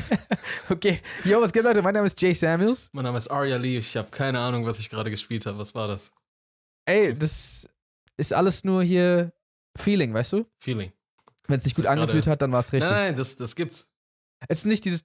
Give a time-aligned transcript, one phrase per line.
[0.70, 1.00] okay.
[1.24, 1.82] Yo, was geht, Leute?
[1.82, 2.90] Mein Name ist Jay Samuels.
[2.92, 3.78] Mein Name ist Arya Lee.
[3.78, 5.58] Ich habe keine Ahnung, was ich gerade gespielt habe.
[5.58, 6.12] Was war das?
[6.86, 7.68] Ey, das
[8.16, 9.32] ist alles nur hier
[9.78, 10.46] Feeling, weißt du?
[10.60, 10.92] Feeling.
[11.48, 12.90] Wenn es sich gut angefühlt hat, dann war es richtig.
[12.90, 13.88] Nein, nein, das, das gibt's.
[14.48, 15.04] Es ist nicht dieses.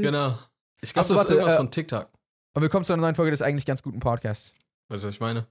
[0.00, 0.38] Genau.
[0.80, 2.08] Ich glaube, so, das ist irgendwas äh, von TikTok.
[2.54, 4.54] Und wir kommen zu einer neuen Folge des eigentlich ganz guten Podcasts.
[4.88, 5.46] Weißt du, was ich meine?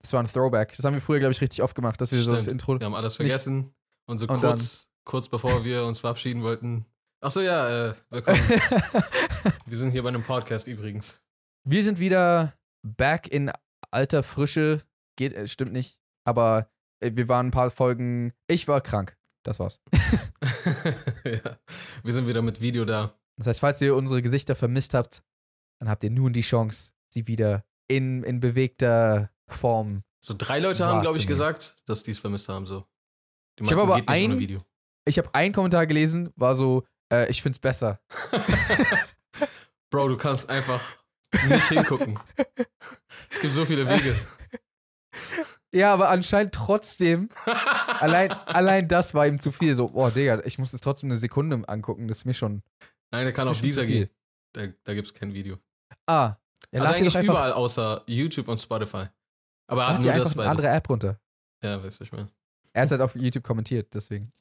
[0.00, 0.74] Das war ein Throwback.
[0.76, 2.32] Das haben wir früher, glaube ich, richtig oft gemacht, dass wir Stimmt.
[2.32, 2.78] so das Intro.
[2.78, 3.72] Wir haben alles vergessen.
[4.06, 6.84] Und so Und kurz, kurz bevor wir uns verabschieden wollten.
[7.20, 8.38] Ach so, ja, äh, willkommen.
[9.66, 11.20] wir sind hier bei einem Podcast übrigens.
[11.66, 13.50] wir sind wieder back in
[13.90, 14.82] alter Frische.
[15.16, 15.98] Geht, äh, stimmt nicht.
[16.26, 16.68] Aber
[17.00, 18.34] äh, wir waren ein paar Folgen.
[18.46, 19.16] Ich war krank.
[19.42, 19.80] Das war's.
[21.24, 21.58] ja.
[22.02, 23.14] Wir sind wieder mit Video da.
[23.38, 25.22] Das heißt, falls ihr unsere Gesichter vermisst habt,
[25.80, 30.02] dann habt ihr nun die Chance, sie wieder in, in bewegter Form.
[30.22, 32.66] So drei Leute haben, glaube ich, gesagt, dass die es vermisst haben.
[32.66, 32.86] So.
[33.58, 34.64] Die Ich hab meinten, aber ein- Video.
[35.06, 38.00] Ich habe einen Kommentar gelesen, war so, äh, ich find's besser.
[39.90, 40.82] Bro, du kannst einfach
[41.48, 42.18] nicht hingucken.
[43.30, 44.14] Es gibt so viele Wege.
[45.72, 47.30] Ja, aber anscheinend trotzdem,
[47.98, 49.74] allein, allein das war ihm zu viel.
[49.74, 52.62] So, boah, Digga, ich muss es trotzdem eine Sekunde angucken, das ist mir schon.
[53.10, 54.08] Nein, der kann auf dieser gehen.
[54.52, 55.58] Da, da gibt es kein Video.
[56.06, 56.36] Ah,
[56.70, 59.06] ja, also eigentlich überall außer YouTube und Spotify.
[59.66, 60.50] Aber er hat nur das eine beides.
[60.50, 61.20] andere App runter.
[61.60, 62.30] Ja, weißt du, was ich meine.
[62.74, 64.32] Er ist halt auf YouTube kommentiert, deswegen.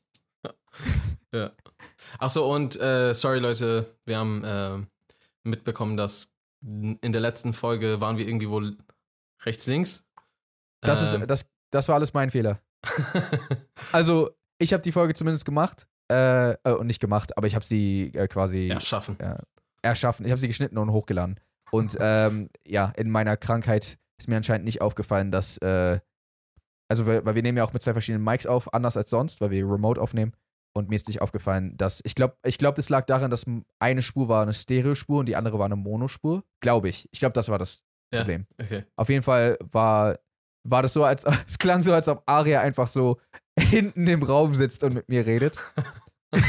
[1.33, 1.51] Ja.
[2.19, 4.79] Achso, und äh, sorry Leute, wir haben äh,
[5.43, 8.77] mitbekommen, dass in der letzten Folge waren wir irgendwie wohl
[9.43, 10.05] rechts, links.
[10.81, 12.59] Das, Ähm, ist, das, das war alles mein Fehler.
[13.91, 15.87] Also, ich habe die Folge zumindest gemacht.
[16.11, 19.17] Äh, äh, und nicht gemacht, aber ich habe sie äh, quasi ja, schaffen.
[19.81, 20.25] erschaffen.
[20.25, 21.39] Ich habe sie geschnitten und hochgeladen.
[21.71, 25.99] Und ähm, ja, in meiner Krankheit ist mir anscheinend nicht aufgefallen, dass, äh,
[26.89, 29.41] also weil, weil wir nehmen ja auch mit zwei verschiedenen Mics auf, anders als sonst,
[29.41, 30.33] weil wir remote aufnehmen.
[30.75, 33.45] Und mir ist nicht aufgefallen, dass, ich glaube, ich glaube, das lag daran, dass
[33.79, 36.43] eine Spur war eine Stereospur und die andere war eine Monospur.
[36.61, 37.07] Glaube ich.
[37.11, 38.21] Ich glaube, das war das Ja.
[38.21, 38.47] Problem.
[38.59, 38.83] Okay.
[38.95, 40.17] Auf jeden Fall war,
[40.67, 43.19] war das so, als es klang so, als ob Aria einfach so
[43.59, 45.59] hinten im Raum sitzt und mit mir redet.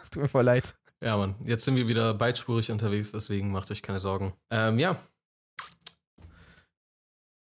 [0.00, 0.74] Es tut mir voll leid.
[1.02, 1.36] Ja, Mann.
[1.44, 4.32] Jetzt sind wir wieder beitspurig unterwegs, deswegen macht euch keine Sorgen.
[4.50, 4.96] Ähm, ja.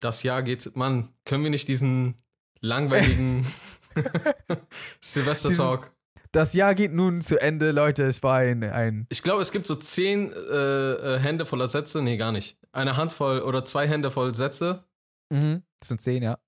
[0.01, 2.15] Das Jahr geht, Mann, können wir nicht diesen
[2.61, 3.47] langweiligen
[5.01, 5.93] Silvester-Talk.
[6.33, 8.05] Das Jahr geht nun zu Ende, Leute.
[8.05, 12.03] Es war ein, ein Ich glaube, es gibt so zehn äh, äh, Hände voller Sätze.
[12.03, 12.57] Nee, gar nicht.
[12.73, 14.85] Eine Handvoll oder zwei Hände voll Sätze.
[15.31, 15.63] Mhm.
[15.81, 16.39] Das sind zehn, ja.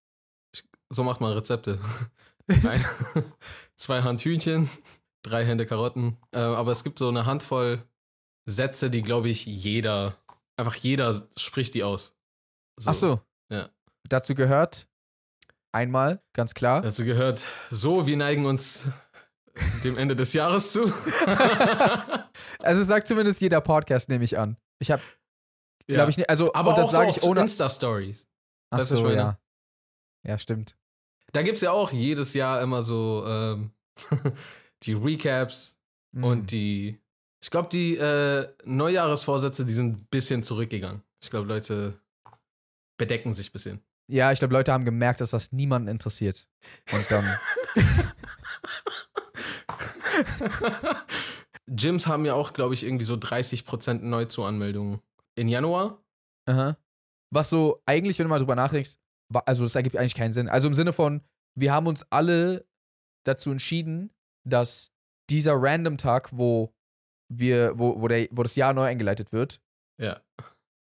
[0.89, 1.81] So macht man Rezepte.
[2.47, 2.85] Ein,
[3.77, 4.69] zwei Hand Hühnchen,
[5.23, 6.17] drei Hände Karotten.
[6.33, 7.83] Äh, aber es gibt so eine Handvoll
[8.47, 10.17] Sätze, die, glaube ich, jeder,
[10.57, 12.15] einfach jeder spricht die aus.
[12.85, 13.21] Ach so.
[14.09, 14.89] Dazu gehört
[15.73, 16.83] einmal, ganz klar.
[16.83, 18.87] Dazu gehört, so, wir neigen uns
[19.85, 20.93] dem Ende des Jahres zu.
[22.59, 24.57] Also sagt zumindest jeder Podcast, nehme ich an.
[24.79, 25.03] Ich habe,
[25.89, 25.97] Ja.
[25.97, 26.31] glaube ich, nicht.
[26.31, 27.41] Also, aber das sage so ich ohne.
[27.43, 28.31] Insta-Stories.
[28.71, 29.39] Ach was so, ja.
[30.27, 30.77] Ja, stimmt.
[31.33, 33.73] Da gibt es ja auch jedes Jahr immer so ähm,
[34.85, 35.79] die Recaps
[36.15, 36.25] Mhm.
[36.25, 37.01] und die.
[37.43, 41.03] Ich glaube, die äh, Neujahresvorsätze, die sind ein bisschen zurückgegangen.
[41.23, 41.99] Ich glaube, Leute
[42.99, 43.83] bedecken sich ein bisschen.
[44.13, 46.47] Ja, ich glaube, Leute haben gemerkt, dass das niemanden interessiert.
[46.93, 47.39] Und dann.
[51.67, 55.01] Gyms haben ja auch, glaube ich, irgendwie so 30% Neuzuanmeldungen
[55.35, 56.03] in Januar.
[56.47, 56.77] Aha.
[57.31, 58.97] Was so, eigentlich, wenn du mal drüber nachdenkst,
[59.47, 60.49] also das ergibt eigentlich keinen Sinn.
[60.49, 61.23] Also im Sinne von,
[61.59, 62.67] wir haben uns alle
[63.25, 64.11] dazu entschieden,
[64.47, 64.93] dass
[65.31, 66.75] dieser Random-Tag, wo
[67.31, 69.59] wir, wo, wo, der, wo das Jahr neu eingeleitet wird,
[69.99, 70.21] Ja.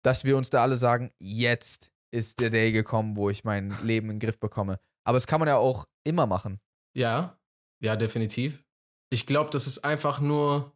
[0.03, 4.10] dass wir uns da alle sagen, jetzt ist der Day gekommen, wo ich mein Leben
[4.10, 4.78] in den Griff bekomme.
[5.06, 6.60] Aber das kann man ja auch immer machen.
[6.97, 7.38] Ja,
[7.82, 8.65] ja, definitiv.
[9.12, 10.72] Ich glaube, das ist einfach nur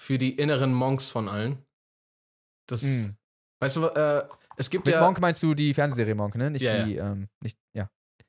[0.00, 1.64] für die inneren Monks von allen.
[2.68, 3.16] Das, Mhm.
[3.60, 5.00] weißt du, äh, es gibt Mit ja.
[5.00, 6.50] Monk meinst du die Fernsehserie Monk, ne?
[6.50, 7.88] Nicht Ja, die, ähm, nicht, ja.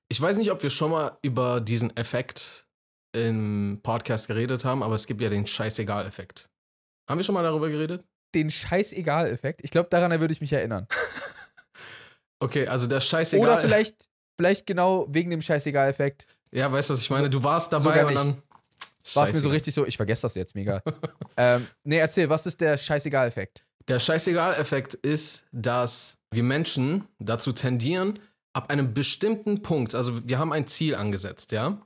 [0.10, 2.68] Ich weiß nicht, ob wir schon mal über diesen Effekt
[3.16, 6.50] im Podcast geredet haben, aber es gibt ja den Scheißegal-Effekt.
[7.10, 8.04] Haben wir schon mal darüber geredet?
[8.34, 9.62] Den Scheißegal-Effekt.
[9.64, 10.88] Ich glaube, daran würde ich mich erinnern.
[12.44, 13.48] Okay, also der Scheißegal.
[13.48, 17.30] Oder vielleicht, vielleicht genau wegen dem Scheißegal-Effekt Ja, weißt du, was ich meine?
[17.30, 18.36] Du warst dabei und dann.
[19.14, 20.84] war es mir so richtig so, ich vergesse das jetzt mega.
[21.38, 23.64] ähm, nee, erzähl, was ist der Scheißegal-Effekt?
[23.88, 28.20] Der Scheißegal-Effekt ist, dass wir Menschen dazu tendieren,
[28.52, 31.82] ab einem bestimmten Punkt, also wir haben ein Ziel angesetzt, ja?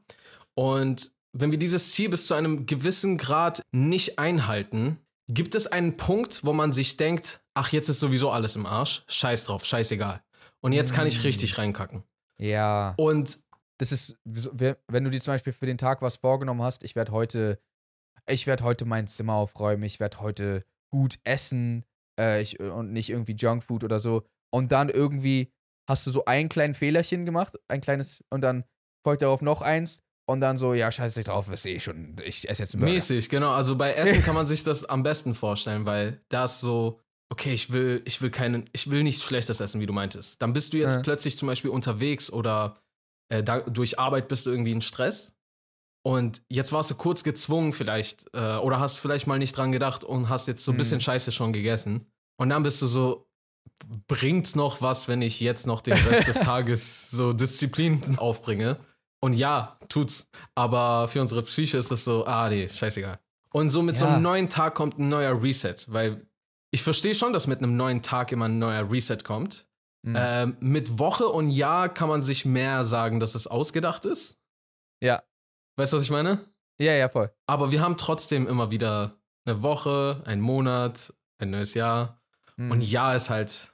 [0.56, 5.98] Und wenn wir dieses Ziel bis zu einem gewissen Grad nicht einhalten, gibt es einen
[5.98, 10.22] Punkt, wo man sich denkt, ach, jetzt ist sowieso alles im Arsch, scheiß drauf, scheißegal.
[10.68, 11.22] Und jetzt kann ich Mm.
[11.22, 12.04] richtig reinkacken.
[12.40, 12.94] Ja.
[12.98, 13.40] Und
[13.80, 17.12] das ist, wenn du dir zum Beispiel für den Tag was vorgenommen hast, ich werde
[17.12, 17.60] heute,
[18.30, 21.86] ich werde heute mein Zimmer aufräumen, ich werde heute gut essen
[22.20, 24.24] äh, ich, und nicht irgendwie Junkfood oder so.
[24.54, 25.54] Und dann irgendwie
[25.90, 28.66] hast du so ein kleines Fehlerchen gemacht, ein kleines, und dann
[29.06, 30.02] folgt darauf noch eins.
[30.30, 32.94] Und dann so, ja, scheiße drauf, ist eh schon, ich esse jetzt einen Burger.
[32.96, 33.52] Mäßig, genau.
[33.52, 37.00] Also bei Essen kann man sich das am besten vorstellen, weil da ist so,
[37.30, 40.42] okay, ich will, ich will keinen, ich will nichts Schlechtes essen, wie du meintest.
[40.42, 41.02] Dann bist du jetzt Ja.
[41.02, 42.76] plötzlich zum Beispiel unterwegs oder
[43.30, 45.36] äh, da, durch Arbeit bist du irgendwie in Stress.
[46.06, 50.06] Und jetzt warst du kurz gezwungen, vielleicht, äh, oder hast vielleicht mal nicht dran gedacht
[50.06, 50.80] und hast jetzt so ein Mhm.
[50.80, 52.06] bisschen Scheiße schon gegessen.
[52.38, 53.28] Und dann bist du so,
[54.08, 58.78] bringt's noch was, wenn ich jetzt noch den Rest des Tages so Disziplin aufbringe?
[59.20, 60.30] Und ja, tut's.
[60.56, 63.20] Aber für unsere Psyche ist das so, ah nee, scheißegal.
[63.52, 64.14] Und so mit so Ja.
[64.14, 66.26] einem neuen Tag kommt ein neuer Reset, weil
[66.78, 69.68] ich verstehe schon, dass mit einem neuen Tag immer ein neuer Reset kommt.
[70.04, 70.16] Mhm.
[70.16, 74.40] Ähm, mit Woche und Jahr kann man sich mehr sagen, dass es ausgedacht ist.
[75.04, 75.24] ja,
[75.76, 76.46] Weißt du, was ich meine?
[76.80, 77.34] ja, ja, voll.
[77.48, 82.22] Aber wir haben trotzdem immer wieder eine Woche, einen Monat, ein neues Jahr.
[82.58, 82.70] Mhm.
[82.70, 83.74] Und Jahr ist halt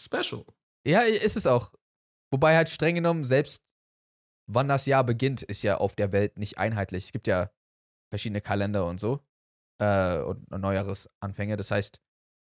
[0.00, 0.46] special.
[0.86, 1.74] Ja, ist es auch.
[2.32, 3.60] Wobei halt streng genommen, selbst
[4.46, 7.04] wann das Jahr beginnt, ist ja auf der Welt nicht einheitlich.
[7.04, 7.50] Es gibt ja
[8.10, 9.20] verschiedene Kalender und so.
[9.80, 11.56] Äh, und Neujahresanfänge.
[11.56, 12.00] Das heißt,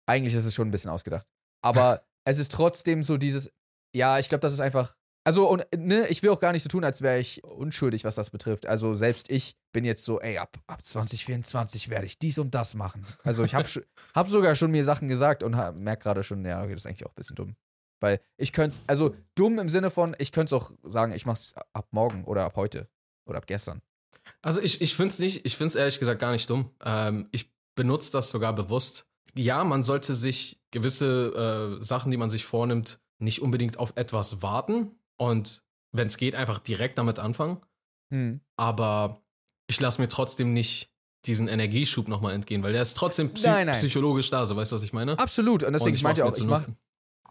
[0.08, 1.26] eigentlich ist es schon ein bisschen ausgedacht.
[1.62, 3.52] Aber es ist trotzdem so dieses,
[3.94, 4.96] ja, ich glaube, das ist einfach.
[5.24, 8.14] Also, und ne, ich will auch gar nicht so tun, als wäre ich unschuldig, was
[8.14, 8.66] das betrifft.
[8.66, 12.74] Also, selbst ich bin jetzt so, ey, ab, ab 2024 werde ich dies und das
[12.74, 13.04] machen.
[13.24, 13.68] Also, ich habe
[14.14, 17.04] hab sogar schon mir Sachen gesagt und merke gerade schon, ja, okay, das ist eigentlich
[17.04, 17.56] auch ein bisschen dumm.
[18.00, 21.26] Weil ich könnte es, also dumm im Sinne von, ich könnte es auch sagen, ich
[21.26, 22.88] mach's ab morgen oder ab heute
[23.26, 23.82] oder ab gestern.
[24.42, 26.70] Also ich, ich finde es nicht, ich finde es ehrlich gesagt gar nicht dumm.
[26.84, 29.08] Ähm, ich benutze das sogar bewusst.
[29.34, 34.42] Ja, man sollte sich gewisse äh, Sachen, die man sich vornimmt, nicht unbedingt auf etwas
[34.42, 35.62] warten und
[35.92, 37.60] wenn es geht, einfach direkt damit anfangen.
[38.12, 38.40] Hm.
[38.56, 39.22] Aber
[39.66, 40.92] ich lasse mir trotzdem nicht
[41.26, 43.76] diesen Energieschub nochmal entgehen, weil der ist trotzdem psy Nein, nein.
[43.76, 45.18] psychologisch da, so weißt du, was ich meine?
[45.18, 45.64] Absolut.
[45.64, 46.80] Und deswegen, Und ich meinte auch, ich mach, zunutze.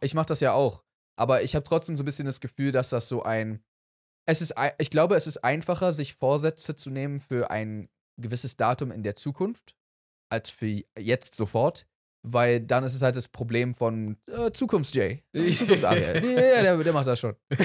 [0.02, 0.84] ich mach das ja auch.
[1.18, 3.64] Aber ich habe trotzdem so ein bisschen das Gefühl, dass das so ein.
[4.28, 8.92] Es ist, ich glaube, es ist einfacher, sich Vorsätze zu nehmen für ein gewisses Datum
[8.92, 9.76] in der Zukunft,
[10.30, 11.86] als für jetzt sofort.
[12.28, 15.24] Weil dann ist es halt das Problem von äh, Zukunfts-Jay.
[15.36, 16.26] Zukunfts-Ariel.
[16.26, 17.36] ja, der, der macht das schon.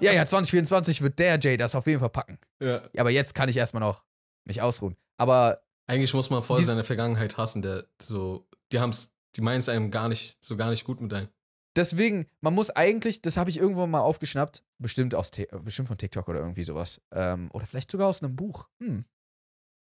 [0.00, 2.38] Ja, ja, 2024 wird der Jay das auf jeden Fall packen.
[2.60, 2.82] ja.
[2.96, 4.02] Aber jetzt kann ich erstmal noch
[4.46, 4.96] mich ausruhen.
[5.18, 9.68] Aber Eigentlich muss man voll seine Vergangenheit hassen, der so, die haben's, die meinen es
[9.68, 11.28] einem gar nicht, so gar nicht gut mit einem.
[11.76, 15.98] Deswegen, man muss eigentlich, das habe ich irgendwann mal aufgeschnappt, bestimmt, aus, Ti- bestimmt von
[15.98, 17.00] TikTok oder irgendwie sowas.
[17.12, 18.68] Ähm, oder vielleicht sogar aus einem Buch.
[18.82, 19.04] Hm.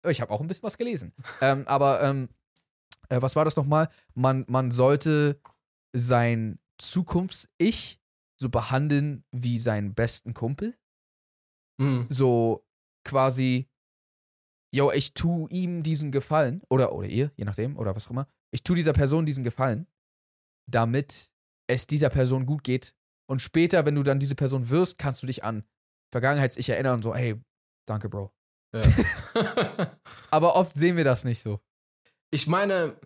[0.06, 1.12] Ich habe auch ein bisschen was gelesen.
[1.40, 2.28] ähm, aber ähm,
[3.08, 3.88] äh, was war das nochmal?
[4.14, 5.40] Man, man sollte
[5.92, 8.00] sein Zukunfts-Ich
[8.40, 10.76] so behandeln wie seinen besten Kumpel.
[11.81, 12.06] Mhm.
[12.08, 12.66] so
[13.04, 13.69] quasi,
[14.74, 18.26] yo, ich tu ihm diesen Gefallen, oder, oder ihr, je nachdem, oder was auch immer,
[18.50, 19.86] ich tu dieser Person diesen Gefallen,
[20.69, 21.32] damit
[21.69, 22.94] es dieser Person gut geht.
[23.31, 25.65] Und später, wenn du dann diese Person wirst, kannst du dich an
[26.12, 27.41] Vergangenheits-Ich erinnern und so, hey,
[27.87, 28.32] danke, Bro.
[28.75, 28.81] Ja.
[30.31, 31.61] Aber oft sehen wir das nicht so.
[32.31, 32.97] ich meine,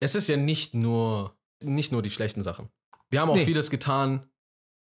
[0.00, 2.68] es ist ja nicht nur, nicht nur die schlechten Sachen.
[3.10, 3.44] Wir haben auch Nee.
[3.44, 4.28] vieles getan,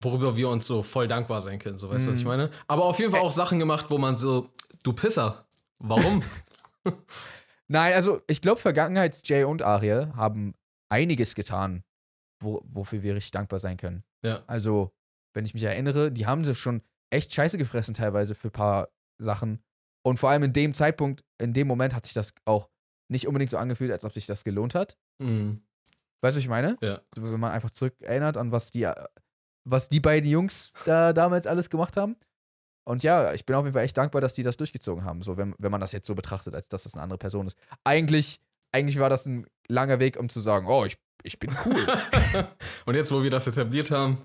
[0.04, 2.28] worüber wir uns so voll dankbar sein können, so weißt du, was ich Mhm.
[2.30, 2.52] meine?
[2.68, 4.50] Aber auf jeden Fall auch Sachen gemacht, wo man so,
[4.84, 5.48] du Pisser,
[5.80, 6.24] warum?
[7.68, 10.54] Nein, also ich glaube, Vergangenheits-Jay und Ariel haben
[10.90, 11.84] einiges getan,
[12.46, 14.04] wo, wofür wir richtig dankbar sein können.
[14.24, 14.44] ja.
[14.48, 14.94] Also,
[15.34, 18.90] wenn ich mich erinnere, die haben sich schon echt scheiße gefressen teilweise für ein paar
[19.18, 19.62] Sachen.
[20.06, 22.70] Und vor allem in dem Zeitpunkt, in dem Moment hat sich das auch
[23.12, 24.98] nicht unbedingt so angefühlt, als ob sich das gelohnt hat.
[25.22, 25.62] Mhm.
[26.22, 26.78] Weißt du, was ich meine?
[26.82, 27.02] Ja.
[27.16, 28.90] So, Wenn man einfach zurück erinnert an was die,
[29.68, 32.16] was die beiden Jungs da damals alles gemacht haben.
[32.88, 35.22] Und ja, ich bin auf jeden Fall echt dankbar, dass die das durchgezogen haben.
[35.24, 37.58] So, wenn, wenn man das jetzt so betrachtet, als dass das eine andere Person ist.
[37.84, 38.40] Eigentlich,
[38.72, 41.86] eigentlich war das ein langer Weg, um zu sagen, oh, ich, ich bin cool.
[42.86, 44.18] Und jetzt, wo wir das etabliert haben,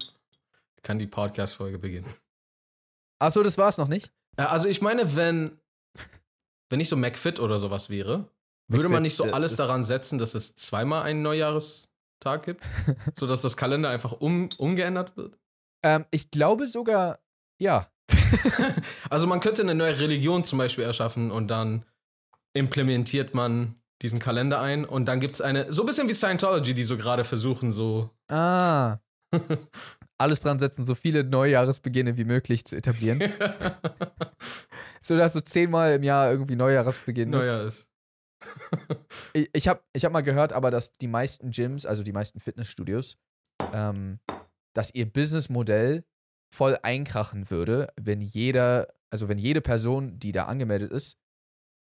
[0.83, 2.09] kann die Podcast-Folge beginnen.
[3.19, 4.13] Achso, das war's noch nicht.
[4.37, 5.59] Äh, Also ich meine, wenn,
[6.69, 8.29] wenn ich so McFit oder sowas wäre,
[8.69, 12.69] würde man nicht so alles daran setzen, dass es zweimal einen Neujahrestag gibt,
[13.15, 15.39] sodass das Kalender einfach um, umgeändert wird?
[15.83, 17.19] Ähm, ich glaube sogar,
[17.59, 17.91] ja.
[19.11, 21.85] Also man könnte eine neue Religion zum Beispiel erschaffen und dann
[22.53, 26.75] implementiert man diesen Kalender ein und dann gibt es eine, so ein bisschen wie Scientology,
[26.75, 28.99] die so gerade versuchen, so Ah.
[30.19, 33.21] Alles dran setzen, so viele Neujahresbeginne wie möglich zu etablieren.
[35.01, 37.39] so dass so zehnmal im Jahr irgendwie Neujahresbeginn ist.
[37.39, 37.89] Neujahr ist.
[39.35, 42.41] Ich, ich habe ich hab mal gehört, aber dass die meisten Gyms, also die meisten
[42.41, 43.19] Fitnessstudios,
[43.73, 44.19] ähm,
[44.75, 46.05] dass ihr Businessmodell
[46.53, 51.19] voll einkrachen würde, wenn jeder, also wenn jede Person, die da angemeldet ist,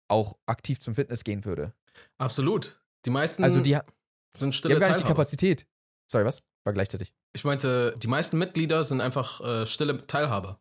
[0.08, 1.74] auch aktiv zum Fitness gehen würde.
[2.18, 2.80] Absolut.
[3.04, 3.78] Die meisten Also die,
[4.36, 5.14] sind die stille haben gar nicht die Teilhaber.
[5.16, 5.66] Kapazität.
[6.10, 6.42] Sorry, was?
[6.64, 7.12] War gleichzeitig.
[7.34, 10.60] Ich meinte, die meisten Mitglieder sind einfach äh, stille Teilhaber.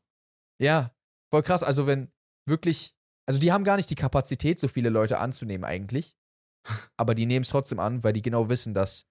[0.60, 0.94] Ja,
[1.32, 1.64] voll krass.
[1.64, 2.12] Also wenn
[2.46, 6.18] wirklich, also die haben gar nicht die Kapazität, so viele Leute anzunehmen eigentlich.
[6.98, 9.06] Aber die nehmen es trotzdem an, weil die genau wissen, dass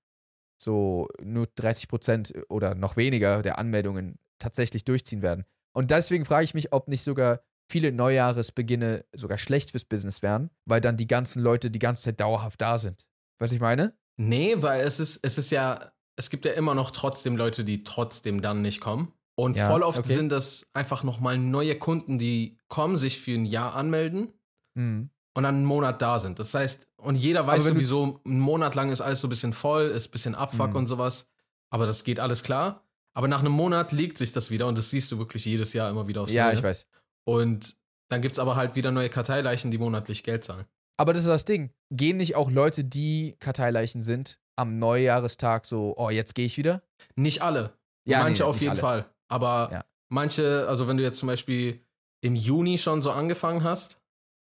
[0.60, 5.44] so nur 30 Prozent oder noch weniger der Anmeldungen tatsächlich durchziehen werden.
[5.74, 10.50] Und deswegen frage ich mich, ob nicht sogar viele Neujahresbeginne sogar schlecht fürs Business wären,
[10.66, 13.06] weil dann die ganzen Leute die ganze Zeit dauerhaft da sind.
[13.38, 13.94] Was ich meine?
[14.16, 17.82] Nee, weil es ist, es ist ja, es gibt ja immer noch trotzdem Leute, die
[17.82, 19.12] trotzdem dann nicht kommen.
[19.34, 20.12] Und Ja, voll oft okay.
[20.12, 24.32] sind das einfach nochmal neue Kunden, die kommen, sich für ein Jahr anmelden
[24.76, 25.10] Hm.
[25.34, 26.38] und dann einen Monat da sind.
[26.38, 29.52] Das heißt, und jeder weiß du sowieso, einen Monat lang ist alles so ein bisschen
[29.54, 30.76] voll, ist ein bisschen Abfuck Mhm.
[30.76, 31.30] und sowas.
[31.70, 32.84] Aber das geht alles klar.
[33.14, 35.90] Aber nach einem Monat legt sich das wieder und das siehst du wirklich jedes Jahr
[35.90, 36.54] immer wieder aufs Ja, Neue.
[36.54, 36.86] ich weiß.
[37.24, 37.76] Und
[38.10, 40.66] dann gibt es aber halt wieder neue Karteileichen, die monatlich Geld zahlen.
[40.98, 41.70] Aber das ist das Ding.
[41.90, 46.82] Gehen nicht auch Leute, die Karteileichen sind, am Neujahrestag so, oh, jetzt gehe ich wieder?
[47.16, 47.72] Nicht alle.
[48.06, 48.80] Ja, manche nee, auf jeden alle.
[48.80, 49.06] Fall.
[49.28, 49.84] Aber Ja.
[50.10, 51.80] manche, also wenn du jetzt zum Beispiel
[52.20, 53.98] im Juni schon so angefangen hast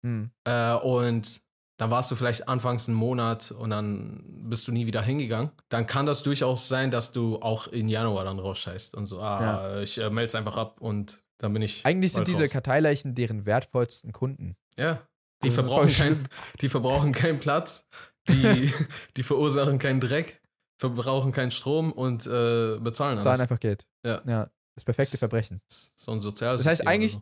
[0.05, 0.31] Hm.
[0.45, 1.41] äh, und
[1.79, 5.87] dann warst du vielleicht anfangs einen Monat und dann bist du nie wieder hingegangen, dann
[5.87, 9.99] kann das durchaus sein, dass du auch in Januar dann rausscheißt und so, ah, ich
[9.99, 11.85] äh, melde es einfach ab und dann bin ich.
[11.85, 12.51] Eigentlich sind diese raus.
[12.51, 14.57] Karteileichen deren wertvollsten Kunden.
[14.79, 15.07] Ja.
[15.43, 16.29] Die Das ist verbrauchen, kein,
[16.61, 17.87] die verbrauchen keinen Platz,
[18.29, 18.73] die,
[19.17, 20.41] die verursachen keinen Dreck,
[20.81, 23.87] verbrauchen keinen Strom und äh, bezahlen Zahlen einfach Geld.
[24.05, 24.23] Ja.
[24.27, 24.51] ja.
[24.75, 25.61] Das perfekte Das- Verbrechen.
[25.69, 27.19] So ein soziales Das heißt, eigentlich-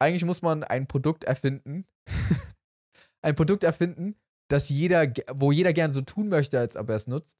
[0.00, 1.86] Eigentlich muss man ein Produkt erfinden.
[3.22, 4.16] ein Produkt erfinden,
[4.48, 7.38] das jeder, wo jeder gern so tun möchte, als ob er es nutzt.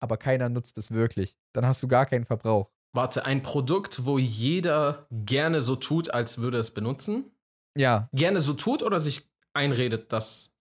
[0.00, 1.36] Aber keiner nutzt es wirklich.
[1.52, 2.70] Dann hast du gar keinen Verbrauch.
[2.94, 7.30] Warte, ein Produkt, wo jeder gerne so tut, als würde es benutzen?
[7.76, 8.08] Ja.
[8.12, 10.54] Gerne so tut oder sich einredet, dass.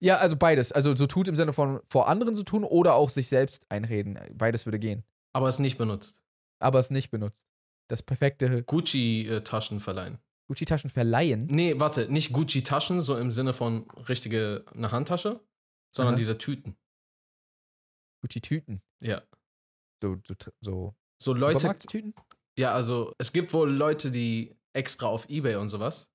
[0.00, 0.72] Ja, also beides.
[0.72, 4.18] Also so tut im Sinne von vor anderen so tun oder auch sich selbst einreden.
[4.32, 5.04] Beides würde gehen.
[5.32, 6.20] aber es nicht benutzt.
[6.58, 7.46] Aber es nicht benutzt.
[7.88, 10.18] Das perfekte Gucci-Taschen verleihen.
[10.48, 11.46] Gucci-Taschen verleihen.
[11.46, 15.40] Nee, warte, nicht Gucci-Taschen, so im Sinne von richtige eine Handtasche,
[15.90, 16.18] sondern Aha.
[16.18, 16.76] diese Tüten.
[18.22, 18.82] Gucci-Tüten.
[19.00, 19.22] Ja.
[20.02, 21.76] So, so, so So Leute.
[22.58, 26.12] Ja, also es gibt wohl Leute, die extra auf Ebay und sowas,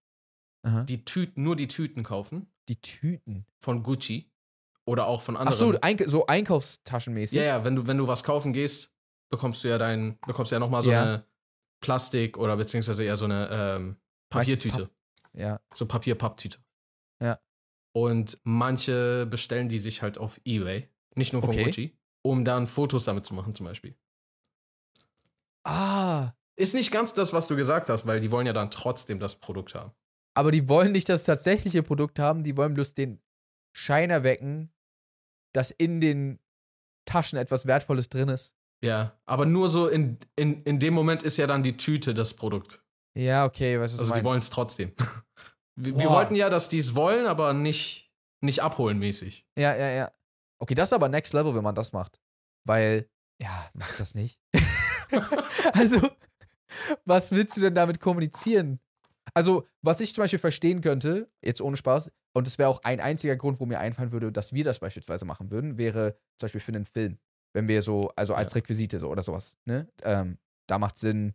[0.64, 0.84] Aha.
[0.84, 3.46] die Tüten, nur die Tüten kaufen Die Tüten.
[3.62, 4.32] von Gucci
[4.86, 5.74] oder auch von Ach anderen.
[5.74, 7.38] so, Eink so Einkaufstaschenmäßig.
[7.38, 8.94] Ja, ja, wenn du, wenn du was kaufen gehst,
[9.32, 11.02] bekommst du ja dein, bekommst du ja nochmal so Ja.
[11.04, 11.26] eine
[11.82, 13.98] Plastik oder beziehungsweise eher so eine ähm,
[14.30, 14.90] Papiertüte.
[15.34, 15.60] ja.
[15.74, 16.60] So Papier-Papptüte.
[17.22, 17.40] Ja.
[17.94, 21.66] Und manche bestellen die sich halt auf Ebay, nicht nur von Okay.
[21.66, 23.96] Gucci, um dann Fotos damit zu machen, zum Beispiel.
[25.66, 29.20] Ah, Ist nicht ganz das, was du gesagt hast, weil die wollen ja dann trotzdem
[29.20, 29.92] das Produkt haben.
[30.36, 33.22] aber die wollen nicht das tatsächliche Produkt haben, die wollen bloß den
[33.76, 34.72] Schein erwecken,
[35.54, 36.40] dass in den
[37.06, 38.56] Taschen etwas Wertvolles drin ist.
[38.84, 42.34] Ja, aber nur so in, in, in dem Moment ist ja dann die Tüte das
[42.34, 42.84] Produkt.
[43.18, 44.94] Ja, okay, was du Also die wollen es trotzdem.
[45.82, 48.12] Wir, wir wollten ja, dass die es wollen, aber nicht,
[48.42, 49.48] nicht abholen mäßig.
[49.58, 50.12] Ja, ja, ja.
[50.62, 52.20] Okay, das ist aber Next Level, wenn man das macht.
[52.68, 53.10] Weil,
[53.42, 54.42] ja, mach das nicht.
[55.74, 56.10] also,
[57.06, 58.80] was willst du denn damit kommunizieren?
[59.34, 63.00] Also, was ich zum Beispiel verstehen könnte, jetzt ohne Spaß, und das wäre auch ein
[63.00, 66.62] einziger Grund, wo mir einfallen würde, dass wir das beispielsweise machen würden, wäre zum Beispiel
[66.62, 67.20] für einen Film.
[67.54, 68.56] Wenn wir so, also als Ja.
[68.58, 69.88] Requisite so oder sowas, ne?
[70.04, 70.38] Ähm,
[70.68, 71.34] da macht Sinn,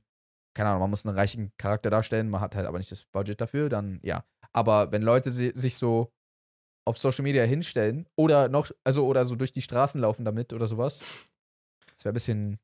[0.54, 3.40] keine Ahnung, man muss einen reichen Charakter darstellen, man hat halt aber nicht das Budget
[3.40, 4.24] dafür, dann ja.
[4.52, 6.12] Aber wenn Leute si sich so
[6.86, 10.66] auf Social Media hinstellen oder noch, also oder so durch die Straßen laufen damit oder
[10.66, 11.30] sowas,
[11.94, 12.58] das wäre ein bisschen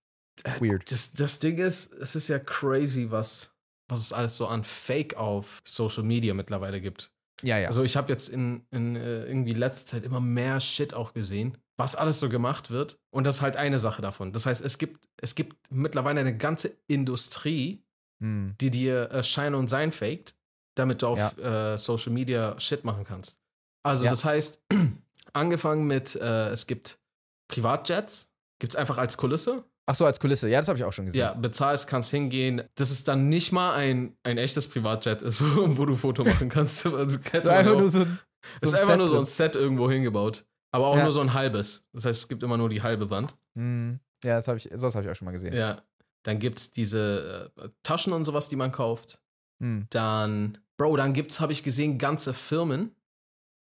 [0.61, 0.91] weird.
[0.91, 3.53] Das, das Ding ist, es ist ja crazy, was,
[3.89, 7.13] was es alles so an Fake auf Social Media mittlerweile gibt.
[7.43, 7.69] Ja, ja.
[7.69, 11.57] Also ich habe jetzt in, in äh, irgendwie letzter Zeit immer mehr Shit auch gesehen,
[11.79, 12.99] was alles so gemacht wird.
[13.11, 14.33] Und das ist halt eine Sache davon.
[14.33, 17.83] Das heißt, es gibt, es gibt mittlerweile eine ganze Industrie,
[18.23, 18.55] hm.
[18.61, 20.37] die dir äh, Schein und Sein faked,
[20.77, 23.39] damit du auf äh, Social Media Shit machen kannst.
[23.83, 24.11] Also Ja.
[24.11, 24.63] das heißt,
[25.33, 26.99] angefangen mit, äh, es gibt
[27.49, 29.65] Privatjets, gibt es einfach als Kulisse.
[29.91, 30.49] Ach so, als Kulisse.
[30.49, 31.19] Ja, das habe ich auch schon gesehen.
[31.19, 32.63] Ja, bezahlst, kannst hingehen.
[32.77, 36.49] Das ist dann nicht mal ein, ein echtes Privatjet ist, wo, wo du Foto machen
[36.49, 36.87] kannst.
[36.95, 38.21] Also, du einfach nur so ein,
[38.61, 39.25] so ist ein einfach Set nur so ein.
[39.27, 40.47] Set irgendwo hingebaut.
[40.71, 41.03] Aber auch Ja.
[41.03, 41.89] nur so ein halbes.
[41.93, 43.35] Das heißt, es gibt immer nur die halbe Wand.
[43.57, 43.99] Hm.
[44.23, 45.55] Ja, das habe ich, sowas habe ich auch schon mal gesehen.
[45.55, 45.83] Ja.
[46.23, 49.21] Dann gibt es diese äh, Taschen und sowas, die man kauft.
[49.61, 49.89] Hm.
[49.91, 52.95] Dann, Bro, dann gibt's, habe ich gesehen, ganze Firmen.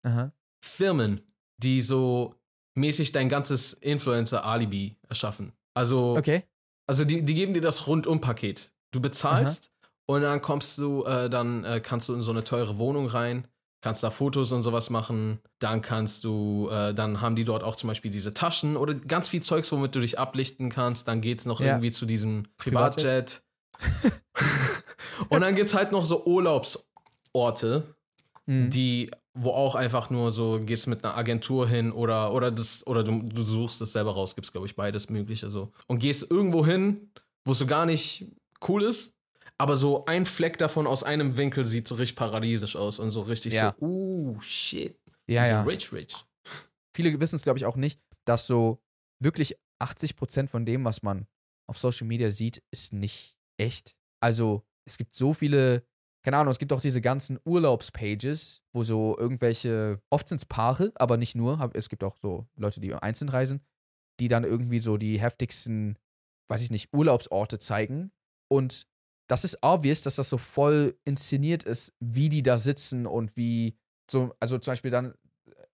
[0.05, 0.31] Aha.
[0.63, 1.23] Firmen,
[1.57, 2.35] die so
[2.75, 5.55] mäßig dein ganzes Influencer-Alibi erschaffen.
[5.79, 6.43] Also, Okay.
[6.87, 8.73] also die, die geben dir das Rundum-Paket.
[8.91, 9.71] Du bezahlst
[10.07, 13.47] Und dann kommst du, äh, dann äh, kannst du in so eine teure Wohnung rein,
[13.83, 15.39] kannst da Fotos und sowas machen.
[15.59, 19.29] Dann kannst du, äh, dann haben die dort auch zum Beispiel diese Taschen oder ganz
[19.29, 21.07] viel Zeugs, womit du dich ablichten kannst.
[21.09, 21.67] Dann geht's noch Ja.
[21.67, 23.43] irgendwie zu diesem Privatjet.
[25.29, 27.95] und dann gibt's halt noch so Urlaubsorte,
[28.47, 28.71] Mhm.
[28.71, 33.05] die, wo auch einfach nur so gehst mit einer Agentur hin oder, oder das, oder
[33.05, 35.73] du, du suchst es selber raus, gibt's, glaube ich, beides mögliche so.
[35.87, 37.11] Und gehst irgendwo hin,
[37.45, 38.27] wo es so gar nicht
[38.69, 39.15] cool ist,
[39.59, 43.23] aber so ein Fleck davon aus einem Winkel sieht so richtig paradiesisch aus und so
[43.23, 43.75] richtig Ja.
[43.79, 44.97] so, uh, shit.
[45.27, 45.63] ja, die sind ja.
[45.63, 46.15] rich, rich.
[46.97, 48.81] Viele wissen es, glaube ich, auch nicht, dass so
[49.23, 51.27] wirklich 80% von dem, was man
[51.69, 53.97] auf Social Media sieht, ist nicht echt.
[54.21, 55.85] Also, es gibt so viele,
[56.29, 60.93] keine Ahnung, es gibt auch diese ganzen Urlaubspages, wo so irgendwelche, oft sind es Paare,
[60.97, 63.65] aber nicht nur, es gibt auch so Leute, die einzeln reisen,
[64.21, 65.99] die dann irgendwie so die heftigsten,
[66.51, 68.13] weiß ich nicht, Urlaubsorte zeigen.
[68.47, 68.87] Und
[69.27, 73.79] das ist obvious, dass das so voll inszeniert ist, wie die da sitzen und wie
[74.11, 75.15] so, also zum Beispiel dann,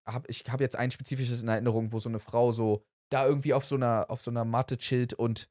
[0.07, 3.55] hab, ich habe jetzt ein spezifisches in Erinnerung, wo so eine Frau so da irgendwie
[3.55, 5.49] auf so einer, auf so einer Matte chillt und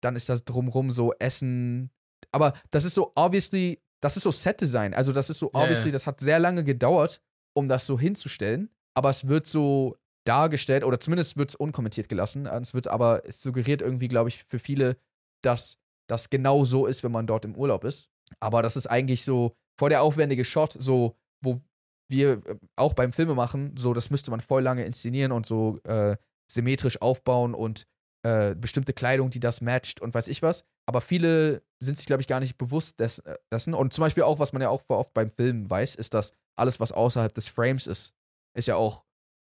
[0.00, 1.90] dann ist das drumrum so Essen.
[2.30, 4.92] Aber das ist so obviously, das ist so Set-Design.
[4.92, 7.22] Also das ist so obviously, das hat sehr lange gedauert,
[7.56, 8.68] um das so hinzustellen.
[8.94, 9.96] Aber es wird so
[10.26, 12.46] dargestellt, oder zumindest wird es unkommentiert gelassen.
[12.46, 14.98] Es wird aber, es suggeriert irgendwie, glaube ich, für viele,
[15.42, 18.10] dass das genau so ist, wenn man dort im Urlaub ist.
[18.40, 21.62] Aber das ist eigentlich so voll der aufwendige Shot, so, wo
[22.08, 25.80] wir äh, auch beim Filme machen, so, das müsste man voll lange inszenieren und so
[25.84, 26.16] äh,
[26.50, 27.86] symmetrisch aufbauen und
[28.22, 30.64] äh, bestimmte Kleidung, die das matcht und weiß ich was.
[30.86, 33.08] Aber viele sind sich, glaube ich, gar nicht bewusst äh,
[33.50, 33.74] dessen.
[33.74, 36.80] Und zum Beispiel auch, was man ja auch oft beim Film weiß, ist, dass alles,
[36.80, 38.14] was außerhalb des Frames ist,
[38.56, 39.04] ist ja auch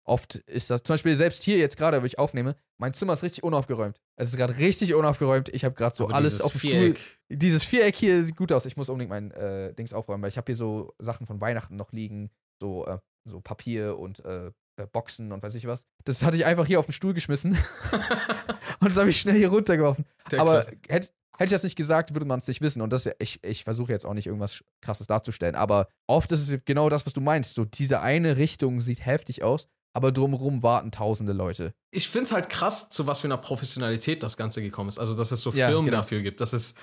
[0.08, 3.22] oft ist das, zum Beispiel selbst hier jetzt gerade, wo ich aufnehme, mein Zimmer ist
[3.22, 4.00] richtig unaufgeräumt.
[4.16, 5.50] Es ist gerade richtig unaufgeräumt.
[5.50, 6.94] Ich habe gerade so Aber alles auf dem Stuhl.
[7.28, 8.64] Dieses Viereck hier sieht gut aus.
[8.66, 11.76] Ich muss unbedingt mein äh, Dings aufräumen, weil ich habe hier so Sachen von Weihnachten
[11.76, 14.50] noch liegen, so, äh, so Papier und äh,
[14.86, 15.84] Boxen und weiß ich was.
[16.04, 17.52] Das hatte ich einfach hier auf den Stuhl geschmissen
[18.80, 20.04] und das habe ich schnell hier runtergeworfen.
[20.30, 22.82] Der Aber hätte hätte ich das nicht gesagt, würde man es nicht wissen.
[22.82, 25.54] Und das, ich, ich versuche jetzt auch nicht irgendwas Krasses darzustellen.
[25.54, 27.54] Aber oft ist es genau das, was du meinst.
[27.54, 31.74] So, diese eine Richtung sieht heftig aus, aber drumherum warten tausende Leute.
[31.92, 34.98] ich finde es halt krass, zu was für einer Professionalität das Ganze gekommen ist.
[34.98, 35.98] Also, dass es so Ja, Firmen genau.
[35.98, 36.74] dafür gibt, dass es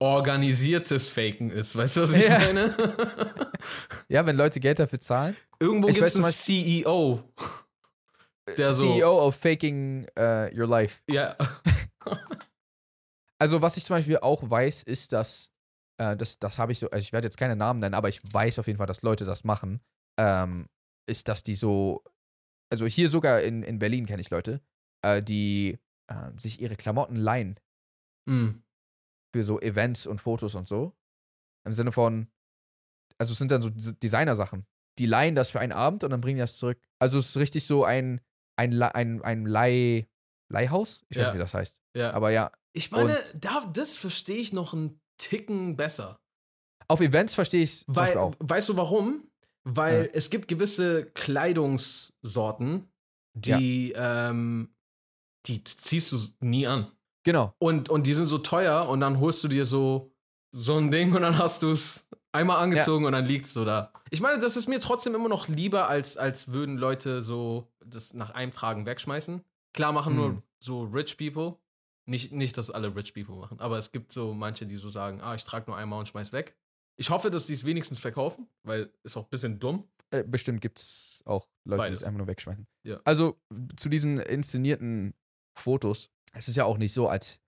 [0.00, 1.76] organisiertes Faken ist.
[1.76, 2.38] Weißt du, was ich Ja.
[2.38, 2.74] meine?
[4.08, 5.34] Ja, wenn Leute Geld dafür zahlen.
[5.58, 7.22] Irgendwo gibt es einen CEO.
[8.58, 8.92] Der so.
[8.92, 11.00] CEO of Faking äh, Your Life.
[11.08, 11.36] Ja.
[13.40, 15.50] Also, was ich zum Beispiel auch weiß, ist, dass,
[15.98, 18.20] äh, das, das habe ich so, also ich werde jetzt keine Namen nennen, aber ich
[18.32, 19.80] weiß auf jeden Fall, dass Leute das machen,
[20.18, 20.66] ähm,
[21.06, 22.02] ist, dass die so,
[22.72, 24.62] also hier sogar in, in Berlin kenne ich Leute,
[25.02, 27.58] äh, die äh, sich ihre Klamotten leihen
[28.26, 28.62] Hm.
[29.34, 30.94] Für so Events und Fotos und so.
[31.66, 32.28] Im Sinne von,
[33.18, 34.64] also es sind dann so Des- Designersachen.
[35.00, 36.78] Die leihen das für einen Abend und dann bringen die das zurück.
[37.00, 38.20] Also es ist richtig so ein,
[38.56, 40.06] ein, ein, ein Leih,
[40.52, 41.04] Leihhaus?
[41.08, 41.28] Ich weiß Ja.
[41.30, 41.80] nicht, wie das heißt.
[41.96, 42.12] Ja.
[42.12, 46.20] Aber ja, Ich meine, da, das verstehe ich noch einen Ticken besser.
[46.86, 48.34] auf Events verstehe ich es zum Beispiel Weil, auch.
[48.38, 49.28] weißt du warum?
[49.64, 50.10] Weil Ja.
[50.12, 52.88] es gibt gewisse Kleidungssorten,
[53.36, 54.72] die, ähm,
[55.46, 56.88] die ziehst du nie an.
[57.24, 57.54] Genau.
[57.58, 60.12] Und, und die sind so teuer und dann holst du dir so,
[60.52, 63.64] so ein Ding und dann hast du es einmal angezogen und dann liegt es so
[63.64, 63.92] da.
[64.10, 68.14] Ich meine, das ist mir trotzdem immer noch lieber, als, als würden Leute so das
[68.14, 69.42] nach einem Tragen wegschmeißen.
[69.72, 70.42] Klar machen nur Hm.
[70.60, 71.56] so Rich People.
[72.06, 75.22] Nicht, nicht, dass alle Rich People machen, aber es gibt so manche, die so sagen,
[75.22, 76.54] ah, ich trage nur einmal und schmeiß weg.
[76.96, 79.88] Ich hoffe, dass die es wenigstens verkaufen, weil ist auch ein bisschen dumm.
[80.10, 81.98] Äh, bestimmt gibt es auch Leute, Beides.
[82.00, 82.66] die es einfach nur wegschmeißen.
[82.84, 83.00] Ja.
[83.04, 83.40] Also
[83.76, 85.14] zu diesen inszenierten
[85.58, 87.40] Fotos, es ist ja auch nicht so, als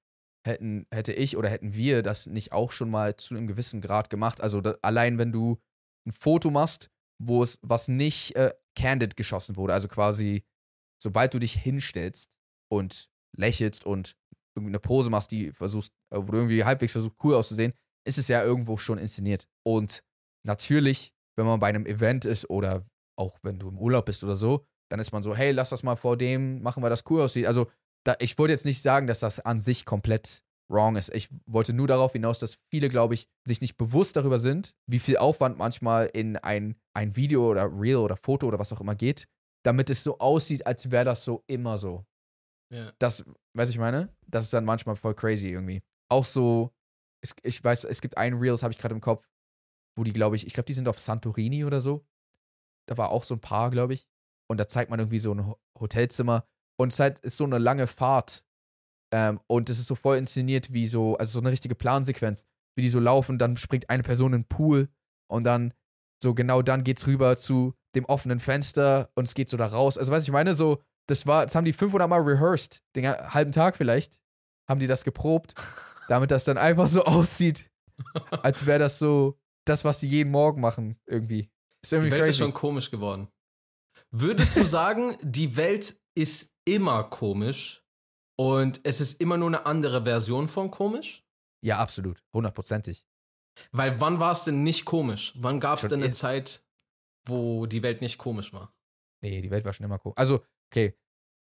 [0.46, 4.10] hätten, hätte ich oder hätten wir das nicht auch schon mal zu einem gewissen Grad
[4.10, 4.40] gemacht.
[4.40, 5.60] Also da, allein wenn du
[6.06, 10.44] ein Foto machst, wo es, was nicht äh, candid geschossen wurde, also quasi,
[11.02, 12.30] sobald du dich hinstellst
[12.70, 14.16] und lächelst und
[14.54, 17.72] irgendeine Pose machst, die versuchst, äh, wo du irgendwie halbwegs versuchst, cool auszusehen,
[18.06, 19.48] ist es ja irgendwo schon inszeniert.
[19.66, 20.02] Und
[20.46, 22.86] natürlich, wenn man bei einem Event ist oder
[23.18, 25.82] auch wenn du im Urlaub bist oder so, dann ist man so, hey, lass das
[25.82, 27.46] mal vor dem machen, weil das cool aussieht.
[27.46, 27.68] Also,
[28.06, 31.14] da, ich wollte jetzt nicht sagen, dass das an sich komplett wrong ist.
[31.14, 34.98] Ich wollte nur darauf hinaus, dass viele, glaube ich, sich nicht bewusst darüber sind, wie
[34.98, 38.94] viel Aufwand manchmal in ein, ein Video oder Reel oder Foto oder was auch immer
[38.94, 39.26] geht,
[39.64, 42.04] damit es so aussieht, als wäre das so immer so.
[42.72, 42.92] Ja.
[42.98, 44.14] Das, weiß ich meine?
[44.26, 45.82] Das ist dann manchmal voll crazy irgendwie.
[46.10, 46.72] Auch so,
[47.22, 49.28] es, ich weiß, es gibt ein Reel, das habe ich gerade im Kopf,
[49.96, 52.04] wo die, glaube ich, ich glaube, die sind auf Santorini oder so.
[52.88, 54.06] Da war auch so ein Paar, glaube ich.
[54.48, 56.46] Und da zeigt man irgendwie so ein Ho- Hotelzimmer.
[56.78, 58.44] Und es halt ist so eine lange Fahrt.
[59.12, 62.44] Ähm, und es ist so voll inszeniert wie so, also so eine richtige Plansequenz,
[62.76, 64.88] wie die so laufen, dann springt eine Person in den Pool
[65.30, 65.72] und dann
[66.22, 69.98] so genau dann geht's rüber zu dem offenen Fenster und es geht so da raus.
[69.98, 73.52] Also, was ich meine, so, das war, das haben die 500 Mal rehearsed, den halben
[73.52, 74.20] Tag vielleicht,
[74.68, 75.54] haben die das geprobt,
[76.08, 77.70] damit das dann einfach so aussieht,
[78.30, 81.50] als wäre das so das, was die jeden Morgen machen, irgendwie.
[81.82, 82.30] Ist irgendwie die Welt crazy.
[82.30, 83.28] ist schon komisch geworden.
[84.10, 87.82] Würdest du sagen, die Welt ist immer komisch
[88.38, 91.24] und es ist immer nur eine andere Version von komisch?
[91.64, 92.22] Ja, absolut.
[92.34, 93.06] Hundertprozentig.
[93.72, 95.32] Weil wann war es denn nicht komisch?
[95.36, 96.62] Wann gab es denn eine Zeit,
[97.26, 98.74] wo die Welt nicht komisch war?
[99.22, 100.18] Nee, die Welt war schon immer komisch.
[100.18, 100.94] Also, okay.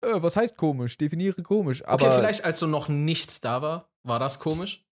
[0.05, 0.97] Äh, was heißt komisch?
[0.97, 1.85] Definiere komisch.
[1.85, 4.87] Aber okay, vielleicht als so noch nichts da war, war das komisch?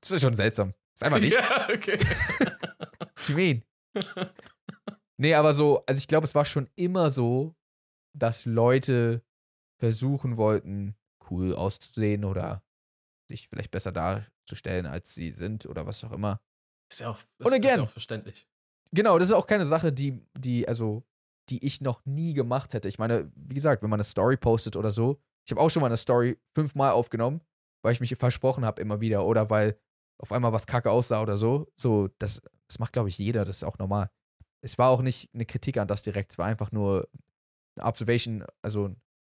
[0.00, 0.72] Das ist schon seltsam.
[0.92, 1.36] Das ist einfach nichts.
[1.50, 1.98] ja, okay.
[3.28, 3.64] ich mean.
[5.16, 7.54] Nee, aber so, also ich glaube, es war schon immer so,
[8.14, 9.22] dass Leute
[9.78, 10.96] versuchen wollten,
[11.30, 12.62] cool auszusehen oder
[13.28, 16.40] sich vielleicht besser darzustellen, als sie sind oder was auch immer.
[16.90, 18.48] Ist ja auch, das, Und again, ist ja auch verständlich.
[18.92, 21.04] Genau, das ist auch keine Sache, die, die, also,
[21.48, 22.88] die ich noch nie gemacht hätte.
[22.88, 25.80] Ich meine, wie gesagt, wenn man eine Story postet oder so, ich habe auch schon
[25.80, 27.40] mal eine Story fünfmal aufgenommen,
[27.82, 29.78] weil ich mich versprochen habe immer wieder oder weil
[30.18, 31.70] auf einmal was kacke aussah oder so.
[31.76, 34.10] So, das, das macht, glaube ich, jeder, das ist auch normal.
[34.62, 37.08] Es war auch nicht eine Kritik an das direkt, es war einfach nur
[37.76, 38.94] eine Observation, also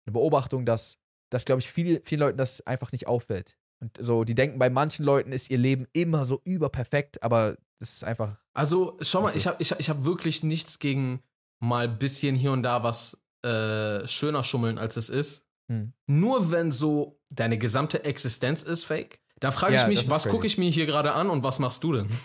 [0.09, 0.99] eine Beobachtung, dass,
[1.31, 3.57] dass glaube ich, viel, vielen Leuten das einfach nicht auffällt.
[3.81, 7.93] Und so, die denken, bei manchen Leuten ist ihr Leben immer so überperfekt, aber das
[7.93, 8.37] ist einfach.
[8.55, 11.23] Also, schau mal, ich habe ich, ich hab wirklich nichts gegen
[11.61, 15.47] mal ein bisschen hier und da was äh, schöner schummeln, als es ist.
[15.71, 15.93] Hm.
[16.07, 20.47] Nur wenn so deine gesamte Existenz ist fake, da frage ich ja, mich, was gucke
[20.47, 22.09] ich mir hier gerade an und was machst du denn?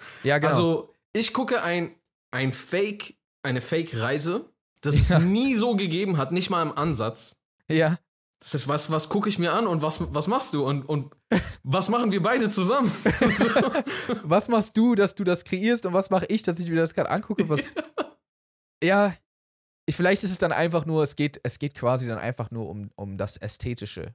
[0.22, 0.50] Ja, genau.
[0.50, 1.94] Also, ich gucke ein,
[2.30, 5.18] ein Fake, eine Fake-Reise, das ja.
[5.18, 7.36] es nie so gegeben hat, nicht mal im Ansatz.
[7.68, 7.98] Ja.
[8.40, 10.66] Das ist, was, was gucke ich mir an und was, was machst du?
[10.66, 11.14] Und, und
[11.62, 12.90] was machen wir beide zusammen?
[14.24, 16.94] was machst du, dass du das kreierst und was mache ich, dass ich mir das
[16.94, 17.48] gerade angucke?
[17.48, 17.74] Was
[18.82, 19.14] ja,
[19.86, 22.68] ich, vielleicht ist es dann einfach nur, es geht, es geht quasi dann einfach nur
[22.68, 24.14] um, um das Ästhetische.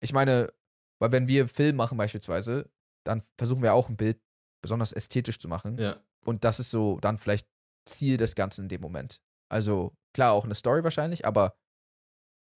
[0.00, 0.50] Ich meine,
[0.98, 2.70] weil wenn wir Film machen beispielsweise,
[3.04, 4.18] dann versuchen wir auch ein Bild
[4.62, 5.78] besonders ästhetisch zu machen.
[5.78, 5.96] Ja.
[6.24, 7.46] Und das ist so dann vielleicht
[7.84, 9.20] Ziel des Ganzen in dem Moment.
[9.50, 11.56] Also klar, auch eine Story wahrscheinlich, aber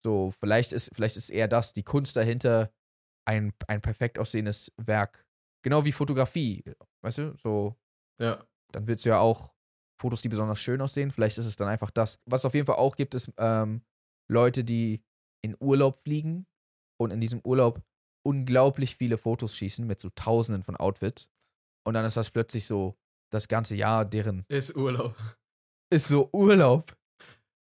[0.03, 2.71] so, vielleicht ist, vielleicht ist eher das, die Kunst dahinter,
[3.27, 5.25] ein, ein perfekt aussehendes Werk.
[5.63, 6.63] Genau wie Fotografie.
[7.01, 7.35] Weißt du?
[7.37, 7.75] So.
[8.19, 8.45] Ja.
[8.71, 9.55] Dann willst du ja auch
[9.99, 11.09] Fotos, die besonders schön aussehen.
[11.09, 12.19] Vielleicht ist es dann einfach das.
[12.25, 13.83] Was es auf jeden Fall auch gibt, ist ähm,
[14.29, 15.03] Leute, die
[15.43, 16.45] in Urlaub fliegen
[17.01, 17.81] und in diesem Urlaub
[18.23, 21.29] unglaublich viele Fotos schießen mit so tausenden von Outfits.
[21.83, 22.95] Und dann ist das plötzlich so
[23.31, 24.45] das ganze Jahr deren.
[24.49, 25.15] Ist Urlaub.
[25.89, 26.95] Ist so Urlaub.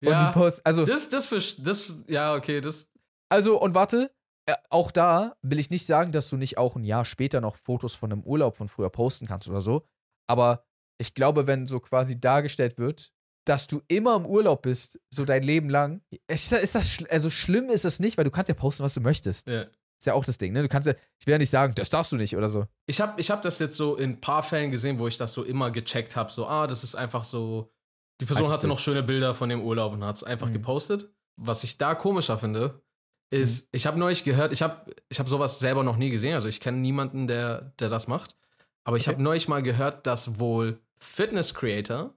[0.02, 2.92] Ja, Post, also, das, das, für, das, ja, okay, das.
[3.30, 4.12] Also, und warte,
[4.46, 7.56] äh, auch da will ich nicht sagen, dass du nicht auch ein Jahr später noch
[7.56, 9.88] Fotos von einem Urlaub von früher posten kannst oder so.
[10.28, 10.66] Aber
[10.98, 13.12] ich glaube, wenn so quasi dargestellt wird,
[13.46, 17.30] dass du immer im Urlaub bist, so dein Leben lang, ist das, ist das also
[17.30, 19.50] schlimm ist das nicht, weil du kannst ja posten, was du möchtest.
[19.50, 19.64] Ja.
[19.64, 20.62] Ist ja auch das Ding, ne?
[20.62, 22.66] Du kannst ja, ich will ja nicht sagen, das darfst du nicht oder so.
[22.88, 25.34] Ich habe ich hab das jetzt so in ein paar Fällen gesehen, wo ich das
[25.34, 27.72] so immer gecheckt habe, so, ah, das ist einfach so
[28.22, 30.54] die Person hatte noch schöne Bilder von dem Urlaub und hat es einfach mhm.
[30.54, 31.10] gepostet.
[31.36, 32.82] Was ich da komischer finde,
[33.30, 33.70] ist, mhm.
[33.78, 36.60] ich habe neulich gehört, ich habe ich hab sowas selber noch nie gesehen, also ich
[36.60, 38.36] kenne niemanden, der, der das macht.
[38.84, 39.16] Aber ich okay.
[39.16, 42.14] habe neulich mal gehört, dass wohl Fitness-Creator,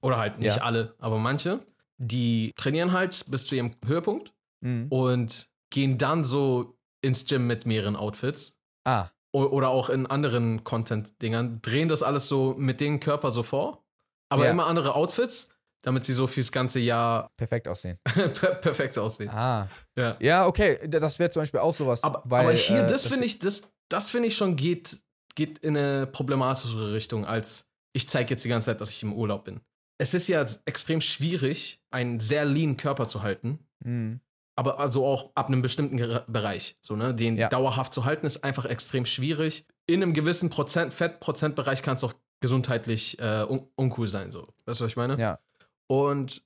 [0.00, 0.62] oder halt nicht ja.
[0.62, 1.58] alle, aber manche,
[1.96, 4.86] die trainieren halt bis zu ihrem Höhepunkt mhm.
[4.90, 8.56] und gehen dann so ins Gym mit mehreren Outfits.
[8.84, 9.08] Ah.
[9.32, 13.84] Oder auch in anderen Content-Dingern, drehen das alles so mit dem Körper so vor
[14.28, 14.50] aber ja.
[14.50, 15.48] immer andere Outfits,
[15.82, 17.98] damit sie so fürs ganze Jahr perfekt aussehen.
[18.04, 19.30] per perfekt aussehen.
[19.30, 19.68] Ah.
[19.96, 20.88] Ja, ja okay.
[20.88, 22.02] Das wäre zum Beispiel auch sowas.
[22.02, 24.98] Aber, weil, aber hier, äh, das finde ich, das, das finde ich schon geht,
[25.34, 29.12] geht in eine problematischere Richtung, als ich zeige jetzt die ganze Zeit, dass ich im
[29.12, 29.60] Urlaub bin.
[30.00, 33.58] Es ist ja extrem schwierig, einen sehr lean Körper zu halten.
[33.84, 34.20] Mhm.
[34.56, 36.76] Aber also auch ab einem bestimmten Bereich.
[36.80, 37.14] So, ne?
[37.14, 37.48] Den ja.
[37.48, 39.66] dauerhaft zu halten, ist einfach extrem schwierig.
[39.86, 44.42] In einem gewissen Prozent, Fettprozentbereich kann es auch gesundheitlich äh, un uncool sein, so.
[44.66, 45.18] Weißt du, was ich meine?
[45.18, 45.40] Ja.
[45.88, 46.42] Und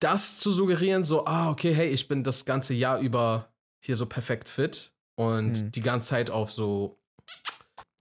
[0.00, 4.06] das zu suggerieren, so, ah, okay, hey, ich bin das ganze Jahr über hier so
[4.06, 5.72] perfekt fit und hm.
[5.72, 7.00] die ganze Zeit auf so.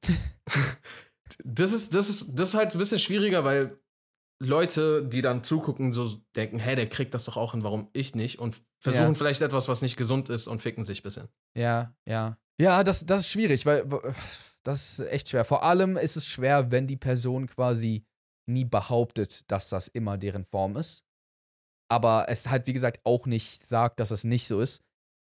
[1.44, 3.80] das ist, das ist, das ist halt ein bisschen schwieriger, weil
[4.42, 8.16] Leute, die dann zugucken, so denken, hey, der kriegt das doch auch hin, warum ich
[8.16, 8.40] nicht?
[8.40, 9.14] Und versuchen ja.
[9.14, 11.30] vielleicht etwas, was nicht gesund ist und ficken sich ein bisschen.
[11.58, 12.38] Ja, ja.
[12.60, 13.86] Ja, das, das ist schwierig, weil
[14.64, 15.46] das ist echt schwer.
[15.46, 18.06] Vor allem ist es schwer, wenn die Person quasi
[18.50, 21.04] nie behauptet, dass das immer deren Form ist.
[21.92, 24.84] Aber es halt, wie gesagt, auch nicht sagt, dass es nicht so ist.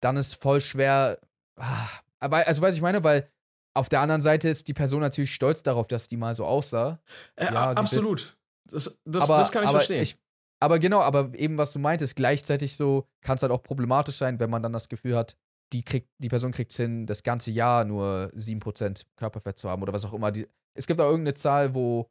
[0.02, 1.18] Dann ist voll schwer.
[1.58, 1.88] Ah,
[2.20, 3.30] aber, also, weiß ich meine, weil
[3.76, 7.00] auf der anderen Seite ist die Person natürlich stolz darauf, dass die mal so aussah.
[7.36, 8.36] Äh, Ja, absolut.
[8.70, 10.02] Das, das, aber, das kann ich verstehen.
[10.02, 10.16] Ich,
[10.62, 14.40] aber genau, aber eben was du meintest, gleichzeitig so kann es halt auch problematisch sein,
[14.40, 15.36] wenn man dann das Gefühl hat,
[15.74, 19.82] die, kriegt, die Person kriegt es hin, das ganze Jahr nur 7% Körperfett zu haben
[19.82, 20.30] oder was auch immer.
[20.30, 20.46] Die,
[20.78, 22.08] es gibt auch irgendeine Zahl, wo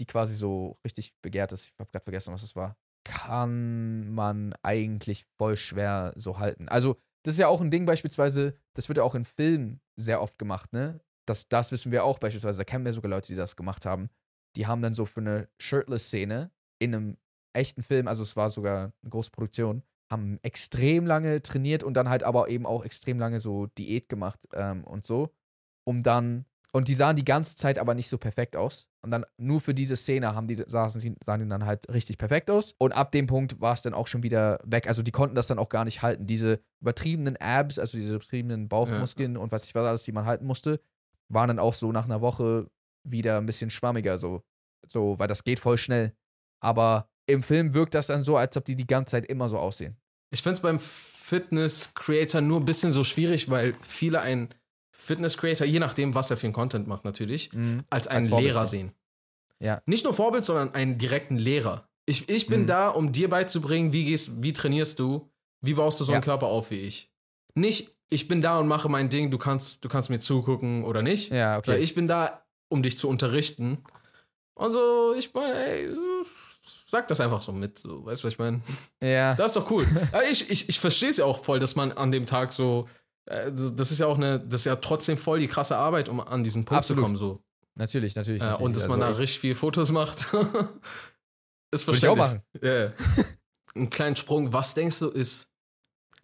[0.00, 1.66] die quasi so richtig begehrt ist.
[1.66, 2.76] Ich habe gerade vergessen, was es war.
[3.04, 6.68] Kann man eigentlich voll schwer so halten.
[6.68, 10.20] Also, das ist ja auch ein Ding beispielsweise, das wird ja auch in Filmen sehr
[10.20, 11.00] oft gemacht, ne?
[11.28, 14.10] Das, das wissen wir auch beispielsweise, da kennen wir sogar Leute, die das gemacht haben.
[14.56, 16.50] Die haben dann so für eine Shirtless-Szene
[16.80, 17.18] in einem
[17.52, 22.08] echten Film, also es war sogar eine große Produktion, haben extrem lange trainiert und dann
[22.08, 25.30] halt aber eben auch extrem lange so Diät gemacht ähm, und so,
[25.84, 28.86] um dann, und die sahen die ganze Zeit aber nicht so perfekt aus.
[29.02, 32.18] Und dann nur für diese Szene haben die, sahen, sie- sahen die dann halt richtig
[32.18, 32.74] perfekt aus.
[32.78, 34.86] Und ab dem Punkt war es dann auch schon wieder weg.
[34.88, 36.26] Also die konnten das dann auch gar nicht halten.
[36.26, 40.44] Diese übertriebenen Abs, also diese übertriebenen Bauchmuskeln und was ich was alles, die man halten
[40.46, 40.80] musste,
[41.32, 42.68] waren dann auch so nach einer Woche
[43.08, 44.42] wieder ein bisschen schwammiger, so,
[44.86, 46.14] so, weil das geht voll schnell.
[46.62, 49.58] Aber im Film wirkt das dann so, als ob die die ganze Zeit immer so
[49.58, 49.96] aussehen.
[50.30, 54.48] Ich finde es beim Fitness-Creator nur ein bisschen so schwierig, weil viele einen
[54.96, 57.50] Fitness-Creator, je nachdem, was er für einen Content macht, natürlich,
[57.88, 58.88] als einen Vorbild Lehrer sehen.
[58.88, 58.94] sehen.
[59.60, 59.82] Ja.
[59.86, 61.88] Nicht nur Vorbild, sondern einen direkten Lehrer.
[62.06, 62.66] Ich, ich bin Mhm.
[62.66, 66.24] da, um dir beizubringen, wie gehst, wie trainierst du, wie baust du so einen Ja.
[66.24, 67.10] Körper auf wie ich.
[67.54, 71.02] Nicht, ich bin da und mache mein Ding, du kannst, du kannst mir zugucken oder
[71.02, 71.30] nicht.
[71.30, 71.78] Ja, okay.
[71.78, 73.78] ich bin da, um dich zu unterrichten.
[74.56, 75.88] Also, ich meine, ey,
[76.90, 78.60] sag das einfach so mit, so, weißt du, was ich meine?
[79.00, 79.34] ja.
[79.34, 79.86] Das ist doch cool.
[80.30, 82.88] Ich ich, ich verstehe es ja auch voll, dass man an dem Tag so.
[83.26, 86.20] äh, Das ist ja auch eine, das ist ja trotzdem voll die krasse Arbeit, um
[86.20, 86.98] an diesen Punkt Absolut.
[87.00, 87.16] zu kommen.
[87.16, 87.42] So.
[87.74, 88.42] natürlich, natürlich.
[88.42, 88.64] Äh, natürlich.
[88.66, 90.18] und dass man da Also, richtig viel Fotos macht.
[91.72, 92.18] ist Würde ich auch verständlich.
[92.18, 92.42] machen.
[92.62, 92.92] Ja, ja.
[93.74, 94.52] Einen kleinen Sprung.
[94.52, 95.48] Was denkst du ist.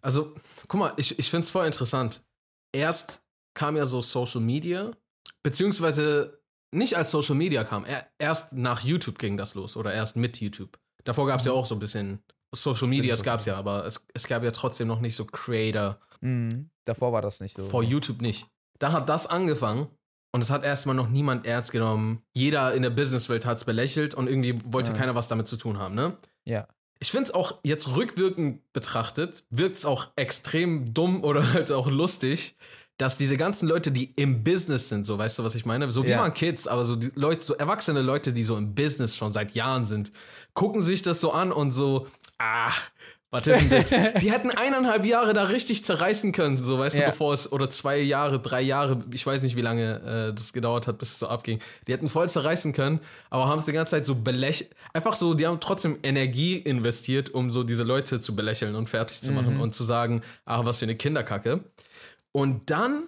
[0.01, 0.33] Also,
[0.67, 2.21] guck mal, ich, ich finde es voll interessant.
[2.73, 4.91] Erst kam ja so Social Media,
[5.43, 6.36] beziehungsweise
[6.71, 10.39] nicht als Social Media kam, er, erst nach YouTube ging das los oder erst mit
[10.39, 10.77] YouTube.
[11.03, 11.57] Davor gab es ja Mhm.
[11.57, 14.51] auch so ein bisschen Social Media, es gab es ja, aber es, es gab ja
[14.51, 15.99] trotzdem noch nicht so Creator.
[16.21, 16.69] Mhm.
[16.85, 17.63] Davor war das nicht so.
[17.63, 18.47] Vor YouTube nicht.
[18.79, 19.87] Da hat das angefangen
[20.33, 22.21] und es hat erstmal noch niemand ernst genommen.
[22.33, 24.97] Jeder in der Businesswelt hat es belächelt und irgendwie wollte Ja.
[24.97, 26.15] keiner was damit zu tun haben, ne?
[26.45, 26.67] Ja.
[26.99, 31.87] Ich finde es auch jetzt rückwirkend betrachtet, wirkt es auch extrem dumm oder halt auch
[31.89, 32.55] lustig,
[32.97, 35.91] dass diese ganzen Leute, die im Business sind, so weißt du, was ich meine?
[35.91, 36.17] So wie Ja.
[36.21, 39.51] man Kids, aber so die Leute, so erwachsene Leute, die so im Business schon seit
[39.53, 40.11] Jahren sind,
[40.53, 42.07] gucken sich das so an und so,
[42.39, 42.71] ah,
[43.29, 43.89] was ist denn das?
[44.23, 47.05] die hätten eineinhalb Jahre da richtig zerreißen können, so weißt Ja.
[47.05, 50.53] du, bevor es, oder zwei Jahre, drei Jahre, ich weiß nicht, wie lange äh, das
[50.53, 51.59] gedauert hat, bis es so abging.
[51.87, 54.71] Die hätten voll zerreißen können, aber haben es die ganze Zeit so belächelt.
[54.93, 59.21] Einfach so, die haben trotzdem Energie investiert, um so diese Leute zu belächeln und fertig
[59.21, 59.61] zu machen Mhm.
[59.61, 61.59] und zu sagen, ah, was für eine Kinderkacke.
[62.37, 63.03] Und dann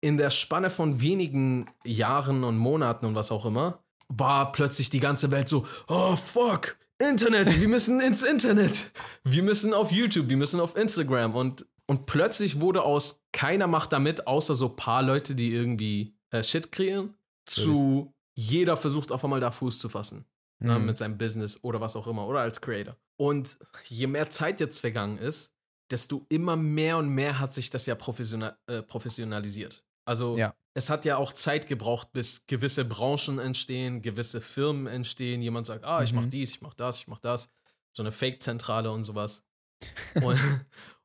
[0.00, 5.00] in der Spanne von wenigen Jahren und Monaten und was auch immer, war plötzlich die
[5.00, 8.90] ganze Welt so, oh fuck, Internet, wir müssen ins Internet.
[9.22, 11.34] Wir müssen auf YouTube, wir müssen auf Instagram.
[11.34, 16.42] Und, und plötzlich wurde aus keiner macht damit, außer so paar Leute, die irgendwie äh,
[16.42, 17.12] Shit kreieren,
[17.44, 20.24] zu jeder versucht auf einmal da Fuß zu fassen.
[20.58, 20.86] Ne, Mhm.
[20.86, 22.96] mit seinem Business oder was auch immer oder als Creator.
[23.18, 25.54] Und je mehr Zeit jetzt vergangen ist,
[25.90, 29.84] desto immer mehr und mehr hat sich das ja professional, äh, professionalisiert.
[30.06, 30.54] Also Ja.
[30.74, 35.40] es hat ja auch Zeit gebraucht, bis gewisse Branchen entstehen, gewisse Firmen entstehen.
[35.42, 36.30] Jemand sagt, ah, ich mach Mhm.
[36.30, 37.50] dies, ich mach das, ich mach das.
[37.92, 39.44] So eine Fake-Zentrale und sowas.
[40.14, 40.38] Und,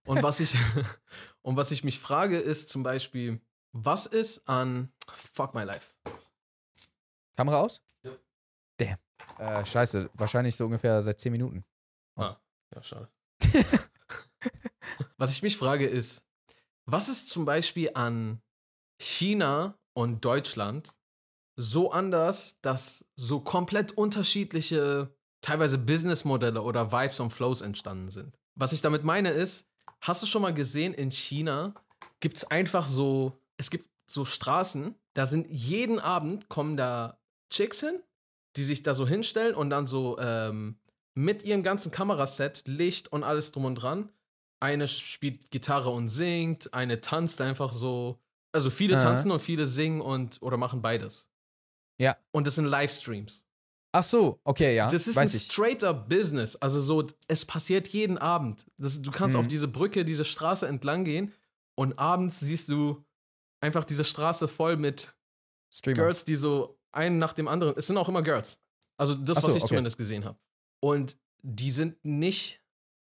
[0.06, 0.54] und, was ich,
[1.42, 3.40] und was ich mich frage, ist zum Beispiel,
[3.72, 5.92] was ist an Fuck My Life?
[7.36, 7.82] Kamera aus?
[8.04, 8.12] Ja.
[8.78, 8.98] Damn.
[9.40, 11.64] Äh, scheiße, wahrscheinlich so ungefähr seit 10 Minuten.
[12.18, 12.38] Ja,
[12.82, 13.10] schade.
[15.18, 16.26] Was ich mich frage ist,
[16.86, 18.42] was ist zum Beispiel an
[19.00, 20.96] China und Deutschland
[21.58, 28.38] so anders, dass so komplett unterschiedliche, teilweise Businessmodelle oder Vibes und Flows entstanden sind?
[28.56, 29.68] Was ich damit meine ist,
[30.02, 31.74] hast du schon mal gesehen, in China
[32.20, 37.80] gibt es einfach so, es gibt so Straßen, da sind jeden Abend kommen da Chicks
[37.80, 38.02] hin,
[38.58, 40.78] die sich da so hinstellen und dann so ähm,
[41.16, 44.12] mit ihrem ganzen Kameraset, Licht und alles drum und dran.
[44.60, 48.20] Eine spielt Gitarre und singt, eine tanzt einfach so.
[48.52, 49.04] Also viele Aha.
[49.04, 51.28] tanzen und viele singen und oder machen beides.
[52.00, 52.16] Ja.
[52.32, 53.44] Und das sind Livestreams.
[53.92, 54.88] Ach so, okay, ja.
[54.90, 55.44] Das ist ein weiß ich.
[55.44, 56.56] straighter Business.
[56.58, 58.66] Also so, es passiert jeden Abend.
[58.78, 59.42] Das, du kannst Mhm.
[59.42, 61.34] auf diese Brücke, diese Straße entlang gehen
[61.76, 63.04] und abends siehst du
[63.62, 65.14] einfach diese Straße voll mit
[65.74, 65.96] Streamer.
[66.04, 67.74] Girls, die so einen nach dem anderen.
[67.78, 68.62] Es sind auch immer Girls.
[68.98, 69.70] Also das, so, was ich okay.
[69.70, 70.38] zumindest gesehen habe.
[70.82, 72.62] Und die sind nicht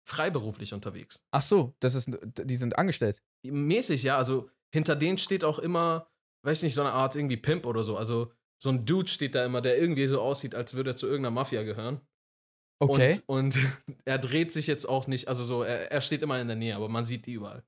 [0.09, 1.21] freiberuflich unterwegs.
[1.33, 3.23] Ach so, das ist, die sind angestellt.
[3.47, 4.17] Mäßig, ja.
[4.17, 6.09] Also hinter denen steht auch immer
[6.45, 7.97] weiß ich nicht, so eine Art irgendwie Pimp oder so.
[7.97, 11.07] Also so ein Dude steht da immer, der irgendwie so aussieht, als würde er zu
[11.07, 12.01] irgendeiner Mafia gehören.
[12.81, 13.21] Okay.
[13.27, 13.59] Und, und
[14.05, 16.77] er dreht sich jetzt auch nicht, also so, er, er steht immer in der Nähe,
[16.77, 17.65] aber man sieht die überall.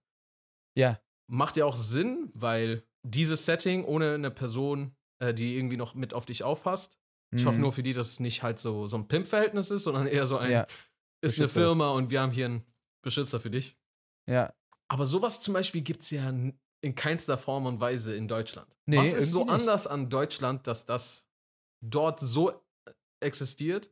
[0.76, 0.98] ja.
[1.32, 6.12] Macht ja auch Sinn, weil dieses Setting ohne eine Person, äh, die irgendwie noch mit
[6.14, 6.96] auf dich aufpasst,
[7.32, 7.62] ich hoffe Mhm.
[7.62, 10.38] nur für die, dass es nicht halt so, so ein Pimp-Verhältnis ist, sondern eher so
[10.38, 10.66] ein, Ja.
[11.22, 11.48] Ist eine.
[11.48, 12.64] Firma und wir haben hier einen
[13.02, 13.76] Beschützer für dich.
[14.28, 14.52] Ja.
[14.88, 18.68] Aber sowas zum Beispiel gibt es ja in keinster Form und Weise in Deutschland.
[18.86, 19.52] Nee, Was ist so nicht.
[19.52, 21.26] anders an Deutschland, dass das
[21.84, 22.54] dort so äh,
[23.20, 23.90] existiert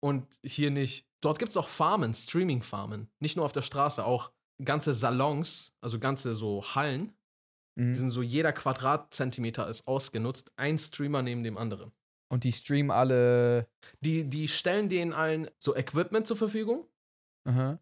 [0.00, 1.06] und hier nicht?
[1.20, 3.10] Dort gibt es auch Farmen, Streaming-Farmen.
[3.20, 4.32] Nicht nur auf der Straße, auch
[4.64, 7.12] ganze Salons, also ganze so Hallen.
[7.76, 7.94] Die Mhm.
[7.94, 11.92] sind so, jeder Quadratzentimeter ist ausgenutzt, ein Streamer neben dem anderen.
[12.30, 13.68] Und die streamen alle.
[14.00, 16.86] Die, die stellen denen allen so Equipment zur Verfügung
[17.44, 17.78] Aha.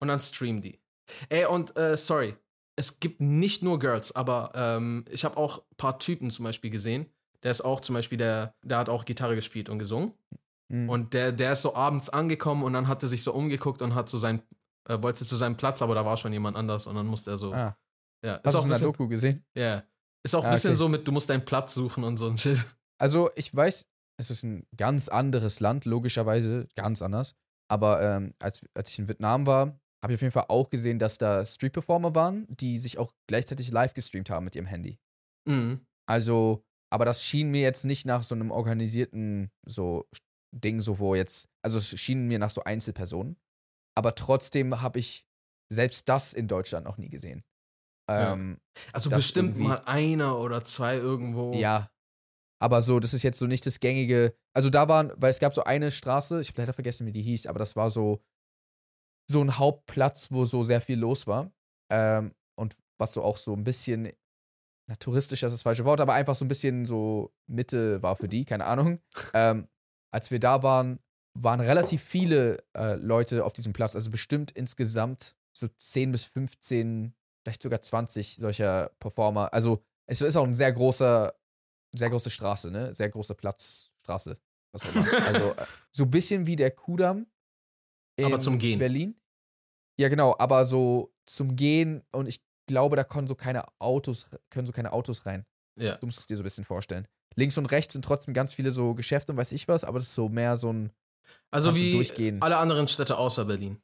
[0.00, 0.80] und dann streamen die.
[1.28, 2.36] Ey, und äh, sorry,
[2.76, 6.70] es gibt nicht nur Girls, aber ähm, ich habe auch ein paar Typen zum Beispiel
[6.70, 7.06] gesehen.
[7.42, 10.12] Der ist auch zum Beispiel, der, der hat auch Gitarre gespielt und gesungen.
[10.68, 10.88] Mhm.
[10.88, 13.96] Und der, der ist so abends angekommen und dann hat er sich so umgeguckt und
[13.96, 14.42] hat so sein,
[14.88, 17.36] äh, wollte zu seinem Platz, aber da war schon jemand anders und dann musste er
[17.36, 17.52] so.
[17.52, 17.76] ah.
[18.24, 19.44] Ja, ist Hast du auch ein in der Doku gesehen?
[19.56, 19.82] ja,
[20.22, 20.78] ist auch ein Ah, bisschen okay.
[20.78, 22.60] so mit, du musst deinen Platz suchen und so ein Shit.
[23.02, 23.88] Also, ich weiß,
[24.20, 27.34] es ist ein ganz anderes Land, logischerweise ganz anders.
[27.68, 31.00] Aber ähm, als, als ich in Vietnam war, habe ich auf jeden Fall auch gesehen,
[31.00, 35.00] dass da Street-Performer waren, die sich auch gleichzeitig live gestreamt haben mit ihrem Handy.
[35.48, 35.84] Mhm.
[36.08, 40.06] Also, aber das schien mir jetzt nicht nach so einem organisierten so
[40.54, 43.36] Ding, so wo jetzt, also es schien mir nach so Einzelpersonen.
[43.96, 45.26] Aber trotzdem habe ich
[45.72, 47.42] selbst das in Deutschland noch nie gesehen.
[48.08, 48.34] Ja.
[48.34, 48.60] Ähm,
[48.92, 51.52] Also Das bestimmt mal einer oder zwei irgendwo.
[51.54, 51.90] Ja.
[52.62, 54.34] Aber so, das ist jetzt so nicht das gängige.
[54.54, 57.22] Also da waren, weil es gab so eine Straße, ich habe leider vergessen, wie die
[57.22, 58.22] hieß, aber das war so
[59.28, 61.50] so ein Hauptplatz, wo so sehr viel los war.
[61.90, 64.12] Ähm, und was so auch so ein bisschen,
[64.88, 68.28] na, touristisch ist das falsche Wort, aber einfach so ein bisschen so Mitte war für
[68.28, 69.00] die, keine Ahnung.
[69.34, 69.68] Ähm,
[70.12, 71.00] als wir da waren,
[71.34, 77.14] waren relativ viele äh, Leute auf diesem Platz, also bestimmt insgesamt so 10 bis 15,
[77.42, 79.54] vielleicht sogar 20 solcher Performer.
[79.54, 81.34] Also es ist auch ein sehr großer,
[81.92, 82.94] sehr große Straße, ne?
[82.94, 84.38] Sehr großer Platz, Straße.
[84.72, 85.26] Was auch immer.
[85.26, 87.26] Also äh, so ein bisschen wie der Kudamm
[88.20, 88.78] Aber in zum Gehen.
[88.78, 89.14] Berlin.
[89.98, 94.66] Ja, genau, aber so zum Gehen und ich glaube, da können so keine Autos, können
[94.66, 95.44] so keine Autos rein.
[95.78, 95.96] Ja.
[95.96, 97.06] Du musst es dir so ein bisschen vorstellen.
[97.34, 100.08] Links und rechts sind trotzdem ganz viele so Geschäfte und weiß ich was, aber das
[100.08, 100.90] ist so mehr so ein,
[101.50, 102.40] Also wie durchgehen.
[102.42, 103.78] alle anderen Städte außer Berlin.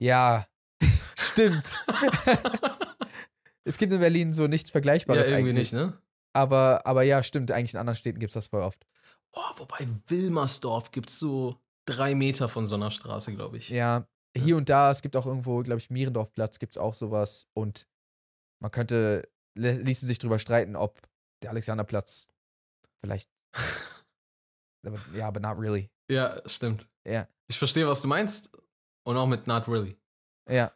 [0.00, 0.46] ja,
[1.16, 1.76] stimmt.
[3.64, 5.72] es gibt in Berlin so nichts ja, Vergleichbares irgendwie eigentlich.
[5.72, 5.96] nicht, ne?
[6.34, 8.86] Aber, aber ja, stimmt, eigentlich in anderen Städten gibt es das voll oft.
[9.32, 13.68] Oh, wobei Wilmersdorf gibt es so drei Meter von so einer Straße, glaube ich.
[13.68, 17.48] Ja, hier und da, es gibt auch irgendwo, glaube ich, Mierendorfplatz gibt es auch sowas.
[17.54, 17.86] Und
[18.60, 21.00] man könnte, ließe sich drüber streiten, ob
[21.42, 22.28] der Alexanderplatz
[23.00, 23.30] vielleicht.
[25.14, 25.90] ja, aber not really.
[26.10, 26.88] Ja, stimmt.
[27.06, 27.28] Ja.
[27.48, 28.50] Ich verstehe, was du meinst.
[29.04, 29.96] Und auch mit Not Really.
[30.48, 30.72] Ja.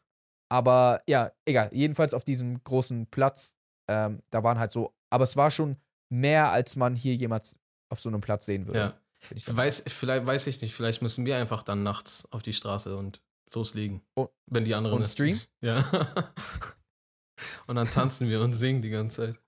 [0.48, 1.70] Aber ja, egal.
[1.72, 3.56] Jedenfalls auf diesem großen Platz,
[3.88, 5.76] ähm, da waren halt so, aber es war schon
[6.12, 7.58] mehr, als man hier jemals
[7.92, 8.78] auf so einem Platz sehen würde.
[8.78, 9.00] Ja.
[9.34, 12.96] Ich Weiß, vielleicht weiß ich nicht, vielleicht müssen wir einfach dann nachts auf die Straße
[12.96, 13.22] und
[13.54, 14.02] loslegen.
[14.14, 15.40] Und- wenn die anderen und streamen?
[15.62, 15.90] Ja.
[17.66, 19.40] und dann tanzen wir und singen die ganze Zeit.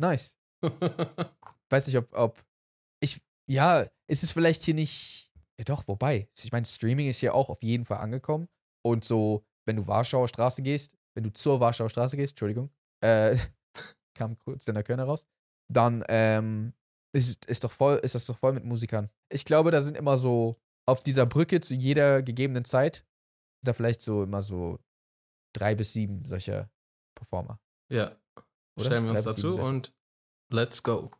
[0.00, 0.36] Nice.
[1.70, 2.44] Weiß nicht, ob, ob.
[3.00, 3.20] Ich.
[3.50, 5.30] Ja, ist es vielleicht hier nicht.
[5.58, 6.28] Ja, doch, wobei.
[6.42, 8.48] Ich meine, Streaming ist hier auch auf jeden Fall angekommen.
[8.84, 12.70] Und so, wenn du Warschauer Straße gehst, wenn du zur Warschauer Straße gehst, Entschuldigung,
[13.02, 13.36] äh,
[14.14, 15.26] kam kurz der Kölner raus,
[15.68, 16.72] dann ähm,
[17.12, 19.10] ist, ist, doch voll, ist das doch voll mit Musikern.
[19.28, 23.06] Ich glaube, da sind immer so auf dieser Brücke zu jeder gegebenen Zeit,
[23.62, 24.78] da vielleicht so immer so
[25.54, 26.70] drei bis sieben solcher
[27.14, 27.58] Performer.
[27.90, 28.16] Ja.
[28.76, 28.86] Oder?
[28.86, 29.92] Stellen wir uns Drei dazu und
[30.50, 31.10] let's go.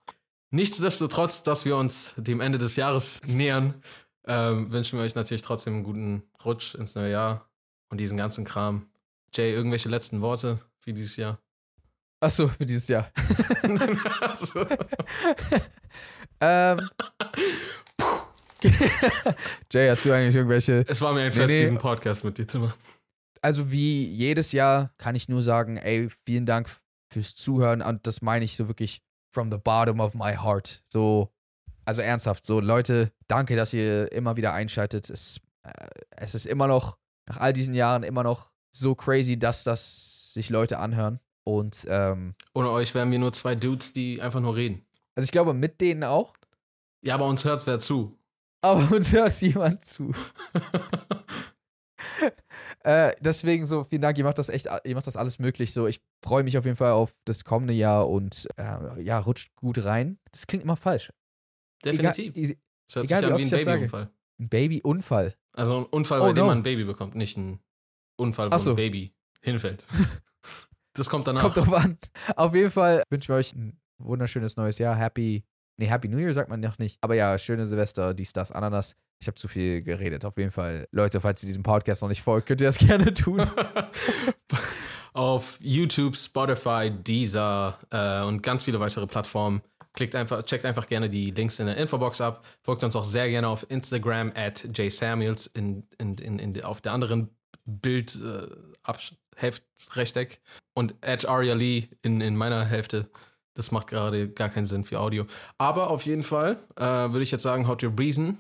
[0.51, 3.83] Nichtsdestotrotz, dass wir uns dem Ende des Jahres nähern,
[4.27, 7.49] ähm, wünschen wir euch natürlich trotzdem einen guten Rutsch ins neue Jahr
[7.91, 8.89] und diesen ganzen Kram.
[9.35, 11.41] Jay, irgendwelche letzten Worte für dieses Jahr?
[12.21, 13.11] Achso, für dieses Jahr.
[14.21, 14.67] Also,
[16.41, 16.89] ähm.
[19.71, 20.85] Jay, hast du eigentlich irgendwelche.
[20.89, 21.61] es war mir ein Nee, Fest, nee.
[21.61, 22.79] diesen Podcast mit dir zu machen.
[23.43, 26.69] Also, wie jedes Jahr kann ich nur sagen, ey, vielen Dank
[27.13, 29.03] fürs Zuhören und das meine ich so wirklich
[29.33, 30.83] from the bottom of my heart.
[30.89, 31.33] So,
[31.85, 35.11] also ernsthaft, so Leute, danke, dass ihr immer wieder einschaltet.
[35.11, 35.71] Es, äh,
[36.11, 36.97] es ist immer noch,
[37.27, 41.21] nach all diesen Jahren, immer noch so crazy, dass das sich Leute anhören.
[41.45, 44.85] Und, ähm, Ohne euch wären wir nur zwei Dudes, die einfach nur reden.
[45.15, 46.35] also ich glaube, mit denen auch,
[47.05, 48.17] Ja, aber uns hört wer zu.
[48.63, 50.13] aber uns hört jemand zu.
[52.81, 55.73] äh, deswegen so, vielen Dank, ihr macht das echt, ihr macht das alles möglich.
[55.73, 59.55] So, ich freue mich auf jeden Fall auf das kommende Jahr und äh, ja, rutscht
[59.57, 60.19] gut rein.
[60.33, 61.13] Das klingt immer falsch.
[61.85, 62.35] Definitiv.
[62.37, 63.51] Egal, das hört egal, sich an wie ein.
[63.65, 64.11] Babyunfall.
[64.41, 65.35] ein Babyunfall.
[65.53, 66.47] Also ein Unfall, Oh, bei dem no.
[66.47, 67.61] man ein Baby bekommt, nicht ein
[68.17, 68.71] Unfall, wo so.
[68.71, 69.85] ein Baby hinfällt.
[70.95, 71.43] Das kommt danach.
[71.43, 71.99] Kommt drauf an.
[72.37, 74.97] Auf jeden Fall wünschen wir euch ein wunderschönes neues Jahr.
[74.97, 75.45] Happy,
[75.77, 76.99] nee, Happy New Year sagt man noch nicht.
[77.01, 78.95] Aber ja, schöne Silvester, dies, das, Ananas.
[79.21, 80.25] Ich habe zu viel geredet.
[80.25, 83.13] Auf jeden Fall, Leute, falls ihr diesem Podcast noch nicht folgt, könnt ihr das gerne
[83.15, 83.43] tun.
[85.13, 89.63] Auf YouTube, Spotify, Deezer äh, und ganz viele weitere Plattformen.
[89.93, 92.45] Klickt einfach, checkt einfach gerne die Links in der Infobox ab.
[92.63, 96.93] Folgt uns auch sehr gerne auf Instagram at jsamuels in, in, in, in, auf der
[96.93, 97.31] anderen
[97.65, 98.49] Bild äh,
[99.37, 99.63] Heft,
[99.93, 100.41] Rechteck
[100.75, 103.11] und at Aria Lee in, in meiner Hälfte.
[103.55, 105.27] Das macht gerade gar keinen Sinn für Audio.
[105.59, 108.39] Aber auf jeden Fall äh, würde ich jetzt sagen, haut your reason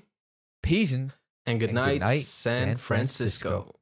[0.62, 0.94] Peace.
[1.46, 3.48] and good night, San San Francisco.
[3.48, 3.74] Francisco.